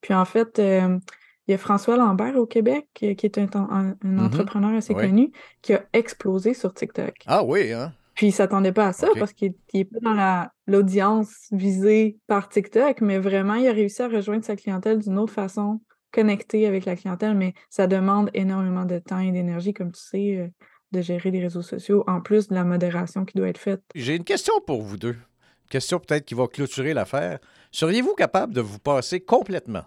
Puis 0.00 0.14
en 0.14 0.24
fait, 0.24 0.58
euh, 0.58 0.98
il 1.46 1.52
y 1.52 1.54
a 1.54 1.58
François 1.58 1.96
Lambert 1.96 2.36
au 2.36 2.46
Québec, 2.46 2.88
qui 2.94 3.06
est 3.06 3.38
un, 3.38 3.48
un- 3.54 3.90
un 3.90 3.94
Mhm. 4.02 4.24
entrepreneur 4.24 4.74
assez 4.74 4.94
connu, 4.94 5.30
qui 5.60 5.74
a 5.74 5.84
explosé 5.92 6.54
sur 6.54 6.72
TikTok. 6.74 7.14
Ah 7.26 7.44
oui, 7.44 7.72
hein? 7.72 7.92
Puis 8.14 8.26
il 8.28 8.32
s'attendait 8.32 8.72
pas 8.72 8.88
à 8.88 8.92
ça 8.92 9.08
parce 9.18 9.32
qu'il 9.32 9.54
n'est 9.72 9.84
pas 9.86 9.98
dans 10.02 10.12
la- 10.12 10.52
l'audience 10.66 11.46
visée 11.50 12.18
par 12.26 12.48
TikTok, 12.48 13.00
mais 13.00 13.18
vraiment, 13.18 13.54
il 13.54 13.66
a 13.68 13.72
réussi 13.72 14.02
à 14.02 14.08
rejoindre 14.08 14.44
sa 14.44 14.54
clientèle 14.54 14.98
d'une 14.98 15.18
autre 15.18 15.32
façon, 15.32 15.80
connecter 16.12 16.66
avec 16.66 16.84
la 16.84 16.94
clientèle, 16.94 17.34
mais 17.34 17.54
ça 17.70 17.86
demande 17.86 18.30
énormément 18.34 18.84
de 18.84 18.98
temps 18.98 19.18
et 19.18 19.32
d'énergie, 19.32 19.72
comme 19.72 19.92
tu 19.92 20.00
sais, 20.00 20.36
euh, 20.36 20.48
de 20.92 21.00
gérer 21.00 21.30
les 21.30 21.40
réseaux 21.40 21.62
sociaux, 21.62 22.04
en 22.06 22.20
plus 22.20 22.48
de 22.48 22.54
la 22.54 22.64
modération 22.64 23.24
qui 23.24 23.36
doit 23.36 23.48
être 23.48 23.58
faite. 23.58 23.82
J'ai 23.94 24.14
une 24.14 24.24
question 24.24 24.54
pour 24.66 24.82
vous 24.82 24.96
deux. 24.96 25.16
Une 25.16 25.70
question 25.70 25.98
peut-être 25.98 26.24
qui 26.24 26.34
va 26.34 26.46
clôturer 26.46 26.92
l'affaire. 26.94 27.38
Seriez-vous 27.70 28.14
capable 28.14 28.52
de 28.52 28.60
vous 28.60 28.78
passer 28.78 29.20
complètement 29.20 29.84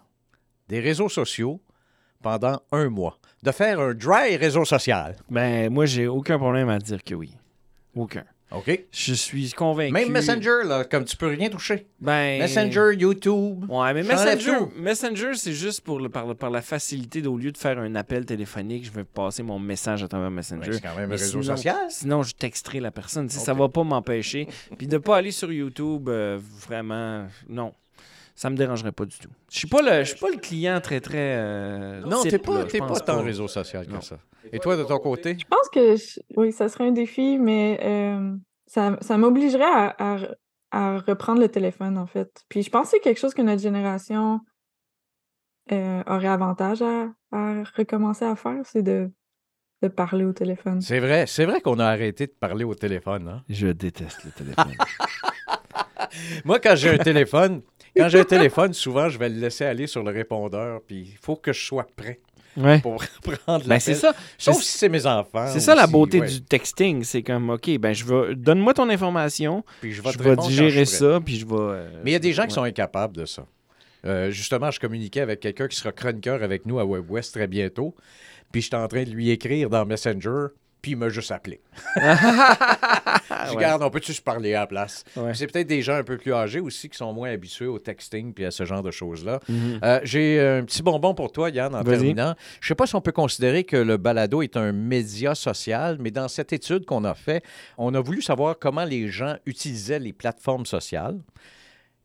des 0.67 0.79
réseaux 0.79 1.09
sociaux 1.09 1.61
pendant 2.21 2.59
un 2.71 2.89
mois? 2.89 3.19
De 3.43 3.51
faire 3.51 3.79
un 3.79 3.93
dry 3.93 4.35
réseau 4.37 4.65
social? 4.65 5.15
Ben, 5.29 5.71
moi, 5.71 5.85
j'ai 5.85 6.07
aucun 6.07 6.39
problème 6.39 6.69
à 6.69 6.79
dire 6.79 7.03
que 7.03 7.13
oui. 7.13 7.37
Aucun. 7.95 8.23
OK? 8.57 8.85
Je 8.91 9.13
suis 9.13 9.51
convaincu. 9.51 9.91
Même 9.93 10.11
Messenger, 10.11 10.59
là, 10.65 10.83
comme 10.85 11.05
tu 11.05 11.17
peux 11.17 11.27
rien 11.27 11.49
toucher. 11.49 11.87
Ben. 11.99 12.39
Messenger, 12.39 12.91
YouTube. 12.97 13.65
Ouais, 13.69 13.93
mais 13.93 14.03
Messenger. 14.03 14.57
Messenger 14.77 15.31
c'est 15.35 15.53
juste 15.53 15.81
pour 15.81 15.99
le, 15.99 16.09
par, 16.09 16.35
par 16.35 16.49
la 16.49 16.61
facilité 16.61 17.21
d'au 17.21 17.37
lieu 17.37 17.51
de 17.51 17.57
faire 17.57 17.77
un 17.79 17.95
appel 17.95 18.25
téléphonique, 18.25 18.85
je 18.85 18.91
vais 18.91 19.03
passer 19.03 19.43
mon 19.43 19.59
message 19.59 20.03
à 20.03 20.07
travers 20.07 20.31
Messenger. 20.31 20.67
Ouais, 20.69 20.73
c'est 20.73 20.81
quand 20.81 20.95
même 20.95 21.09
un 21.11 21.15
réseau 21.15 21.41
sinon- 21.41 21.55
social. 21.55 21.77
Sinon, 21.89 22.23
je 22.23 22.33
texterai 22.33 22.79
la 22.79 22.91
personne. 22.91 23.29
Sais, 23.29 23.39
Ça 23.39 23.53
va 23.53 23.69
pas 23.69 23.83
m'empêcher. 23.83 24.47
Puis 24.77 24.87
de 24.87 24.97
pas 24.97 25.17
aller 25.17 25.31
sur 25.31 25.51
YouTube, 25.51 26.09
euh, 26.09 26.39
vraiment, 26.67 27.27
non. 27.49 27.73
Ça 28.37 28.49
me 28.49 28.57
dérangerait 28.57 28.91
pas 28.91 29.05
du 29.05 29.17
tout. 29.17 29.29
Je 29.49 29.57
suis 29.59 29.67
pas 29.67 29.81
le, 29.81 30.03
je 30.03 30.09
suis 30.09 30.19
pas 30.19 30.29
le 30.29 30.35
client 30.37 30.81
très 30.81 30.99
très. 30.99 31.37
euh, 31.37 32.01
Non, 32.01 32.21
type, 32.21 32.31
t'es 32.31 32.39
pas, 32.39 32.59
là, 32.59 32.65
t'es 32.65 32.79
pas 32.79 32.99
tant 32.99 33.21
réseau 33.23 33.47
social 33.47 33.87
que 33.87 34.01
ça. 34.03 34.17
Et 34.51 34.59
toi, 34.59 34.75
de 34.75 34.83
ton 34.83 34.99
côté? 34.99 35.37
Je 35.39 35.45
pense 35.45 35.69
que 35.73 35.95
je- 35.95 36.19
oui, 36.35 36.51
ça 36.51 36.67
serait 36.69 36.85
un 36.87 36.91
défi, 36.91 37.39
mais 37.39 37.79
euh, 37.81 38.35
ça, 38.67 38.97
ça 39.01 39.17
m'obligerait 39.17 39.63
à, 39.63 40.17
à 40.71 40.97
reprendre 40.99 41.39
le 41.39 41.47
téléphone, 41.47 41.97
en 41.97 42.05
fait. 42.07 42.43
Puis 42.49 42.61
je 42.61 42.69
pense 42.69 42.83
que 42.83 42.89
c'est 42.91 42.99
quelque 42.99 43.19
chose 43.19 43.33
que 43.33 43.41
notre 43.41 43.61
génération 43.61 44.41
euh, 45.71 46.03
aurait 46.05 46.27
avantage 46.27 46.81
à, 46.81 47.07
à 47.31 47.63
recommencer 47.75 48.25
à 48.25 48.35
faire, 48.35 48.61
c'est 48.65 48.83
de, 48.83 49.09
de 49.81 49.87
parler 49.87 50.25
au 50.25 50.33
téléphone. 50.33 50.81
C'est 50.81 50.99
vrai, 50.99 51.25
c'est 51.25 51.45
vrai 51.45 51.61
qu'on 51.61 51.79
a 51.79 51.85
arrêté 51.87 52.27
de 52.27 52.33
parler 52.33 52.65
au 52.65 52.75
téléphone. 52.75 53.27
hein? 53.29 53.43
Je 53.49 53.67
déteste 53.67 54.25
le 54.25 54.31
téléphone. 54.31 54.73
Moi, 56.45 56.59
quand 56.59 56.75
j'ai 56.75 56.89
un 56.89 56.97
téléphone, 56.97 57.61
quand 57.95 58.09
j'ai 58.09 58.19
un 58.19 58.23
téléphone, 58.23 58.73
souvent, 58.73 59.09
je 59.09 59.17
vais 59.17 59.29
le 59.29 59.39
laisser 59.39 59.65
aller 59.65 59.87
sur 59.87 60.03
le 60.03 60.11
répondeur, 60.11 60.81
puis 60.87 61.09
il 61.13 61.17
faut 61.21 61.35
que 61.35 61.53
je 61.53 61.63
sois 61.65 61.87
prêt 61.95 62.19
ouais. 62.57 62.79
pour 62.79 62.95
prendre 63.21 63.63
Ben 63.65 63.75
l'appel. 63.75 63.81
c'est 63.81 63.95
ça. 63.95 64.13
Sauf 64.37 64.61
si 64.61 64.77
c'est 64.77 64.89
mes 64.89 65.05
enfants. 65.05 65.47
C'est 65.47 65.59
ça 65.59 65.75
la 65.75 65.87
beauté 65.87 66.19
ouais. 66.21 66.27
du 66.27 66.41
texting, 66.41 67.03
c'est 67.03 67.23
comme 67.23 67.49
OK, 67.49 67.69
ben 67.77 67.93
je 67.93 68.05
vais 68.05 68.35
donne-moi 68.35 68.73
ton 68.73 68.89
information, 68.89 69.63
Puis 69.81 69.93
je 69.93 70.01
vais, 70.01 70.11
je 70.11 70.19
vais 70.19 70.35
digérer 70.35 70.85
ça, 70.85 71.19
puis 71.23 71.37
je 71.37 71.45
vais. 71.45 71.53
euh, 71.57 71.89
Mais 72.03 72.11
il 72.11 72.13
y 72.13 72.17
a 72.17 72.19
des 72.19 72.33
gens 72.33 72.45
qui 72.45 72.53
sont 72.53 72.63
incapables 72.63 73.15
de 73.15 73.25
ça. 73.25 73.45
Euh, 74.05 74.29
justement, 74.29 74.69
je 74.69 74.79
communiquais 74.79 75.21
avec 75.21 75.39
quelqu'un 75.39 75.67
qui 75.67 75.75
sera 75.77 75.91
chroniqueur 75.91 76.43
avec 76.43 76.65
nous 76.67 76.77
à 76.79 76.85
WebWest 76.85 77.33
très 77.33 77.47
bientôt. 77.47 77.95
Puis 78.51 78.61
j'étais 78.61 78.75
en 78.77 78.87
train 78.87 79.03
de 79.03 79.09
lui 79.09 79.31
écrire 79.31 79.69
dans 79.69 79.83
Messenger, 79.85 80.47
puis 80.81 80.91
il 80.91 80.97
m'a 80.97 81.09
juste 81.09 81.31
appelé. 81.31 81.59
Je 83.51 83.55
ouais. 83.55 83.65
On 83.81 83.89
peut-tu 83.89 84.13
se 84.13 84.21
parler 84.21 84.53
à 84.53 84.61
la 84.61 84.67
place? 84.67 85.03
Ouais. 85.15 85.33
C'est 85.33 85.47
peut-être 85.47 85.67
des 85.67 85.81
gens 85.81 85.95
un 85.95 86.03
peu 86.03 86.17
plus 86.17 86.33
âgés 86.33 86.59
aussi 86.59 86.89
qui 86.89 86.97
sont 86.97 87.13
moins 87.13 87.29
habitués 87.29 87.67
au 87.67 87.79
texting 87.79 88.33
puis 88.33 88.45
à 88.45 88.51
ce 88.51 88.65
genre 88.65 88.83
de 88.83 88.91
choses-là. 88.91 89.39
Mhm. 89.47 89.79
Euh, 89.83 89.99
J'ai 90.03 90.39
un 90.39 90.63
petit 90.63 90.81
bonbon 90.81 91.13
pour 91.13 91.31
toi, 91.31 91.49
Yann, 91.49 91.73
en 91.75 91.83
terminant. 91.83 92.35
Je 92.59 92.65
ne 92.65 92.67
sais 92.69 92.75
pas 92.75 92.87
si 92.87 92.95
on 92.95 93.01
peut 93.01 93.11
considérer 93.11 93.63
que 93.63 93.77
le 93.77 93.97
balado 93.97 94.41
est 94.41 94.57
un 94.57 94.71
média 94.71 95.35
social, 95.35 95.97
mais 95.99 96.11
dans 96.11 96.27
cette 96.27 96.53
étude 96.53 96.85
qu'on 96.85 97.03
a 97.03 97.13
fait, 97.13 97.43
on 97.77 97.93
a 97.93 98.01
voulu 98.01 98.21
savoir 98.21 98.57
comment 98.59 98.85
les 98.85 99.07
gens 99.09 99.35
utilisaient 99.45 99.99
les 99.99 100.13
plateformes 100.13 100.65
sociales. 100.65 101.19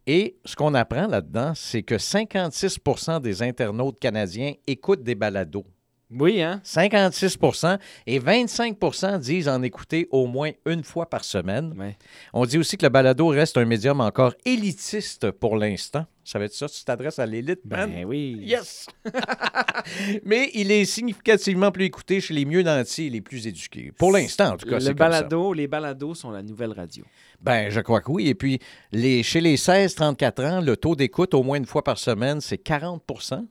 Et 0.07 0.39
ce 0.45 0.57
qu'on 0.57 0.75
apprend 0.75 1.07
là-dedans, 1.07 1.53
c'est 1.55 1.83
que 1.83 1.97
56% 1.97 3.21
des 3.21 3.43
internautes 3.43 3.99
canadiens 3.99 4.55
écoutent 4.67 5.03
des 5.03 5.15
balados. 5.15 5.67
Oui, 6.13 6.43
hein? 6.43 6.61
56% 6.65 7.79
et 8.07 8.19
25% 8.19 9.21
disent 9.21 9.49
en 9.49 9.63
écouter 9.63 10.09
au 10.11 10.27
moins 10.27 10.51
une 10.67 10.83
fois 10.83 11.09
par 11.09 11.25
semaine. 11.25 11.73
On 12.33 12.47
dit 12.47 12.59
aussi 12.59 12.77
que 12.77 12.85
le 12.85 12.91
balado 12.91 13.29
reste 13.29 13.57
un 13.57 13.65
médium 13.65 14.01
encore 14.01 14.35
élitiste 14.45 15.31
pour 15.31 15.57
l'instant. 15.57 16.07
Ça 16.31 16.39
veut 16.39 16.47
dire 16.47 16.57
ça? 16.57 16.69
Tu 16.69 16.85
t'adresses 16.85 17.19
à 17.19 17.27
l'élite, 17.27 17.59
man? 17.65 17.91
Ben 17.91 18.05
oui. 18.05 18.39
Yes! 18.43 18.87
Mais 20.25 20.49
il 20.55 20.71
est 20.71 20.85
significativement 20.85 21.73
plus 21.73 21.87
écouté 21.87 22.21
chez 22.21 22.35
les 22.35 22.45
mieux 22.45 22.63
nantis 22.63 23.07
et 23.07 23.11
les 23.11 23.21
plus 23.21 23.49
éduqués. 23.49 23.91
Pour 23.99 24.13
l'instant, 24.13 24.53
en 24.53 24.57
tout 24.57 24.67
cas, 24.69 24.75
Le 24.77 24.81
c'est 24.81 24.87
comme 24.91 24.99
ça. 24.99 25.23
balado, 25.23 25.53
les 25.53 25.67
balados 25.67 26.15
sont 26.15 26.31
la 26.31 26.43
nouvelle 26.43 26.71
radio. 26.71 27.05
Ben, 27.41 27.69
je 27.71 27.81
crois 27.81 28.01
que 28.01 28.13
oui. 28.13 28.29
Et 28.29 28.37
puis, 28.37 28.61
les, 28.93 29.25
chez 29.25 29.41
les 29.41 29.57
16-34 29.57 30.47
ans, 30.47 30.61
le 30.61 30.77
taux 30.77 30.95
d'écoute 30.95 31.35
au 31.35 31.43
moins 31.43 31.57
une 31.59 31.67
fois 31.67 31.83
par 31.83 31.99
semaine, 31.99 32.41
c'est 32.41 32.63
40% 32.65 33.01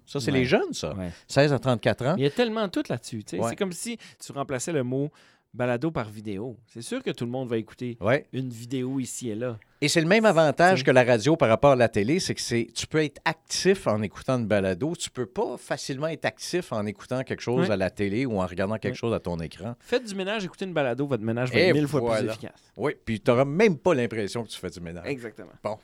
Ça, 0.06 0.20
c'est 0.22 0.32
Ouais. 0.32 0.38
les 0.39 0.46
jeunes, 0.46 0.72
ça. 0.72 0.94
Ouais. 0.96 1.10
16 1.28 1.52
à 1.52 1.60
34 1.60 2.06
ans. 2.06 2.15
Il 2.18 2.24
y 2.24 2.28
a 2.28 2.30
tellement 2.30 2.70
tout 2.70 2.84
là-dessus. 2.88 3.24
Ouais. 3.34 3.39
C'est 3.50 3.56
comme 3.58 3.74
si 3.74 3.98
tu 4.26 4.32
remplaçais 4.32 4.72
le 4.72 4.84
mot 4.84 5.12
balado 5.54 5.90
par 5.92 6.10
vidéo. 6.10 6.58
C'est 6.68 6.82
sûr 6.82 7.02
que 7.02 7.10
tout 7.12 7.26
le 7.26 7.32
monde 7.32 7.50
va 7.50 7.58
écouter 7.58 7.98
Ouais. 8.02 8.26
une 8.34 8.50
vidéo 8.50 9.00
ici 9.00 9.30
et 9.30 9.36
là. 9.36 9.58
Et 9.82 9.88
c'est 9.88 10.02
le 10.02 10.08
même 10.08 10.26
avantage 10.26 10.84
que 10.84 10.92
la 10.92 11.04
radio 11.04 11.36
par 11.36 11.50
rapport 11.50 11.72
à 11.72 11.76
la 11.76 11.88
télé, 11.90 12.20
c'est 12.20 12.36
que 12.36 12.42
c'est 12.42 12.68
tu 12.76 12.86
peux 12.86 13.04
être 13.04 13.20
actif 13.26 13.88
en 13.88 14.02
écoutant 14.02 14.38
une 14.38 14.46
balado, 14.46 14.94
tu 14.96 15.10
peux 15.10 15.26
pas 15.26 15.58
facilement 15.58 16.08
être 16.08 16.26
actif 16.26 16.72
en 16.72 16.86
écoutant 16.86 17.24
quelque 17.24 17.42
chose 17.42 17.68
Ouais. 17.68 17.74
à 17.74 17.78
la 17.78 17.90
télé 17.90 18.26
ou 18.26 18.40
en 18.42 18.46
regardant 18.46 18.76
quelque 18.78 18.94
Ouais. 18.94 18.98
chose 18.98 19.14
à 19.14 19.20
ton 19.20 19.40
écran. 19.40 19.76
Faites 19.80 20.06
du 20.06 20.14
ménage, 20.16 20.46
écoutez 20.46 20.66
une 20.66 20.74
balado, 20.74 21.08
votre 21.08 21.24
ménage 21.24 21.52
va 21.52 21.60
être 21.60 21.74
mille 21.74 21.88
fois 21.88 22.06
plus 22.18 22.28
efficace. 22.28 22.72
Oui, 22.78 22.94
puis 23.04 23.20
tu 23.20 23.32
n'auras 23.32 23.46
même 23.46 23.78
pas 23.78 23.94
l'impression 23.96 24.44
que 24.44 24.50
tu 24.50 24.60
fais 24.60 24.70
du 24.70 24.82
ménage. 24.82 25.06
Exactement. 25.08 25.52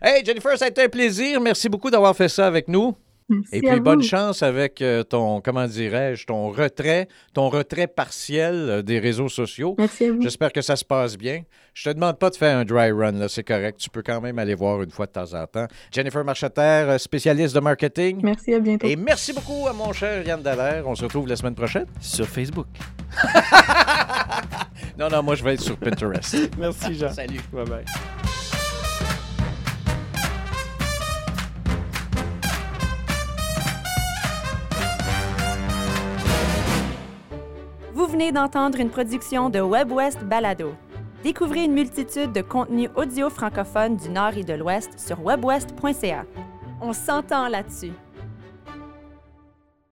Hey 0.00 0.24
Jennifer, 0.24 0.56
ça 0.56 0.66
a 0.66 0.68
été 0.68 0.82
un 0.82 0.88
plaisir. 0.88 1.40
Merci 1.40 1.68
beaucoup 1.68 1.90
d'avoir 1.90 2.14
fait 2.14 2.28
ça 2.28 2.46
avec 2.46 2.68
nous. 2.68 2.94
Merci 3.28 3.56
Et 3.56 3.60
puis 3.62 3.80
bonne 3.80 4.00
vous. 4.00 4.06
chance 4.06 4.42
avec 4.42 4.82
euh, 4.82 5.02
ton, 5.02 5.40
comment 5.40 5.66
dirais-je, 5.66 6.26
ton 6.26 6.50
retrait, 6.50 7.08
ton 7.32 7.48
retrait 7.48 7.86
partiel 7.86 8.54
euh, 8.54 8.82
des 8.82 8.98
réseaux 8.98 9.30
sociaux. 9.30 9.74
Merci 9.78 10.04
à 10.06 10.12
vous. 10.12 10.20
J'espère 10.22 10.52
que 10.52 10.60
ça 10.60 10.76
se 10.76 10.84
passe 10.84 11.16
bien. 11.16 11.42
Je 11.72 11.88
te 11.88 11.94
demande 11.94 12.18
pas 12.18 12.28
de 12.30 12.36
faire 12.36 12.58
un 12.58 12.64
dry 12.64 12.90
run, 12.92 13.12
là, 13.12 13.28
c'est 13.28 13.42
correct. 13.42 13.78
Tu 13.80 13.88
peux 13.88 14.02
quand 14.02 14.20
même 14.20 14.38
aller 14.38 14.54
voir 14.54 14.82
une 14.82 14.90
fois 14.90 15.06
de 15.06 15.12
temps 15.12 15.32
en 15.34 15.46
temps. 15.46 15.66
Jennifer 15.90 16.22
Marcheter, 16.24 16.60
euh, 16.60 16.98
spécialiste 16.98 17.54
de 17.54 17.60
marketing. 17.60 18.20
Merci, 18.22 18.52
à 18.54 18.60
bientôt. 18.60 18.86
Et 18.86 18.94
merci 18.96 19.32
beaucoup 19.32 19.66
à 19.68 19.72
mon 19.72 19.92
cher 19.92 20.24
Yann 20.26 20.42
Dallaire. 20.42 20.84
On 20.86 20.94
se 20.94 21.04
retrouve 21.04 21.26
la 21.26 21.36
semaine 21.36 21.54
prochaine. 21.54 21.86
Sur 22.00 22.26
Facebook. 22.26 22.66
Non, 24.98 25.08
non, 25.08 25.22
moi 25.24 25.34
je 25.34 25.42
vais 25.42 25.54
être 25.54 25.60
sur 25.60 25.76
Pinterest. 25.76 26.36
Merci, 26.58 26.94
Jean. 26.94 27.12
Salut. 27.12 27.40
Bye 27.52 27.84
venez 38.14 38.30
d'entendre 38.30 38.78
une 38.78 38.90
production 38.90 39.50
de 39.50 39.58
WebWest 39.58 40.22
Balado. 40.22 40.72
Découvrez 41.24 41.64
une 41.64 41.72
multitude 41.72 42.30
de 42.30 42.42
contenus 42.42 42.88
audio 42.94 43.28
francophones 43.28 43.96
du 43.96 44.08
Nord 44.08 44.36
et 44.36 44.44
de 44.44 44.52
l'Ouest 44.52 45.00
sur 45.00 45.20
webwest.ca. 45.20 46.24
On 46.80 46.92
s'entend 46.92 47.48
là-dessus. 47.48 47.90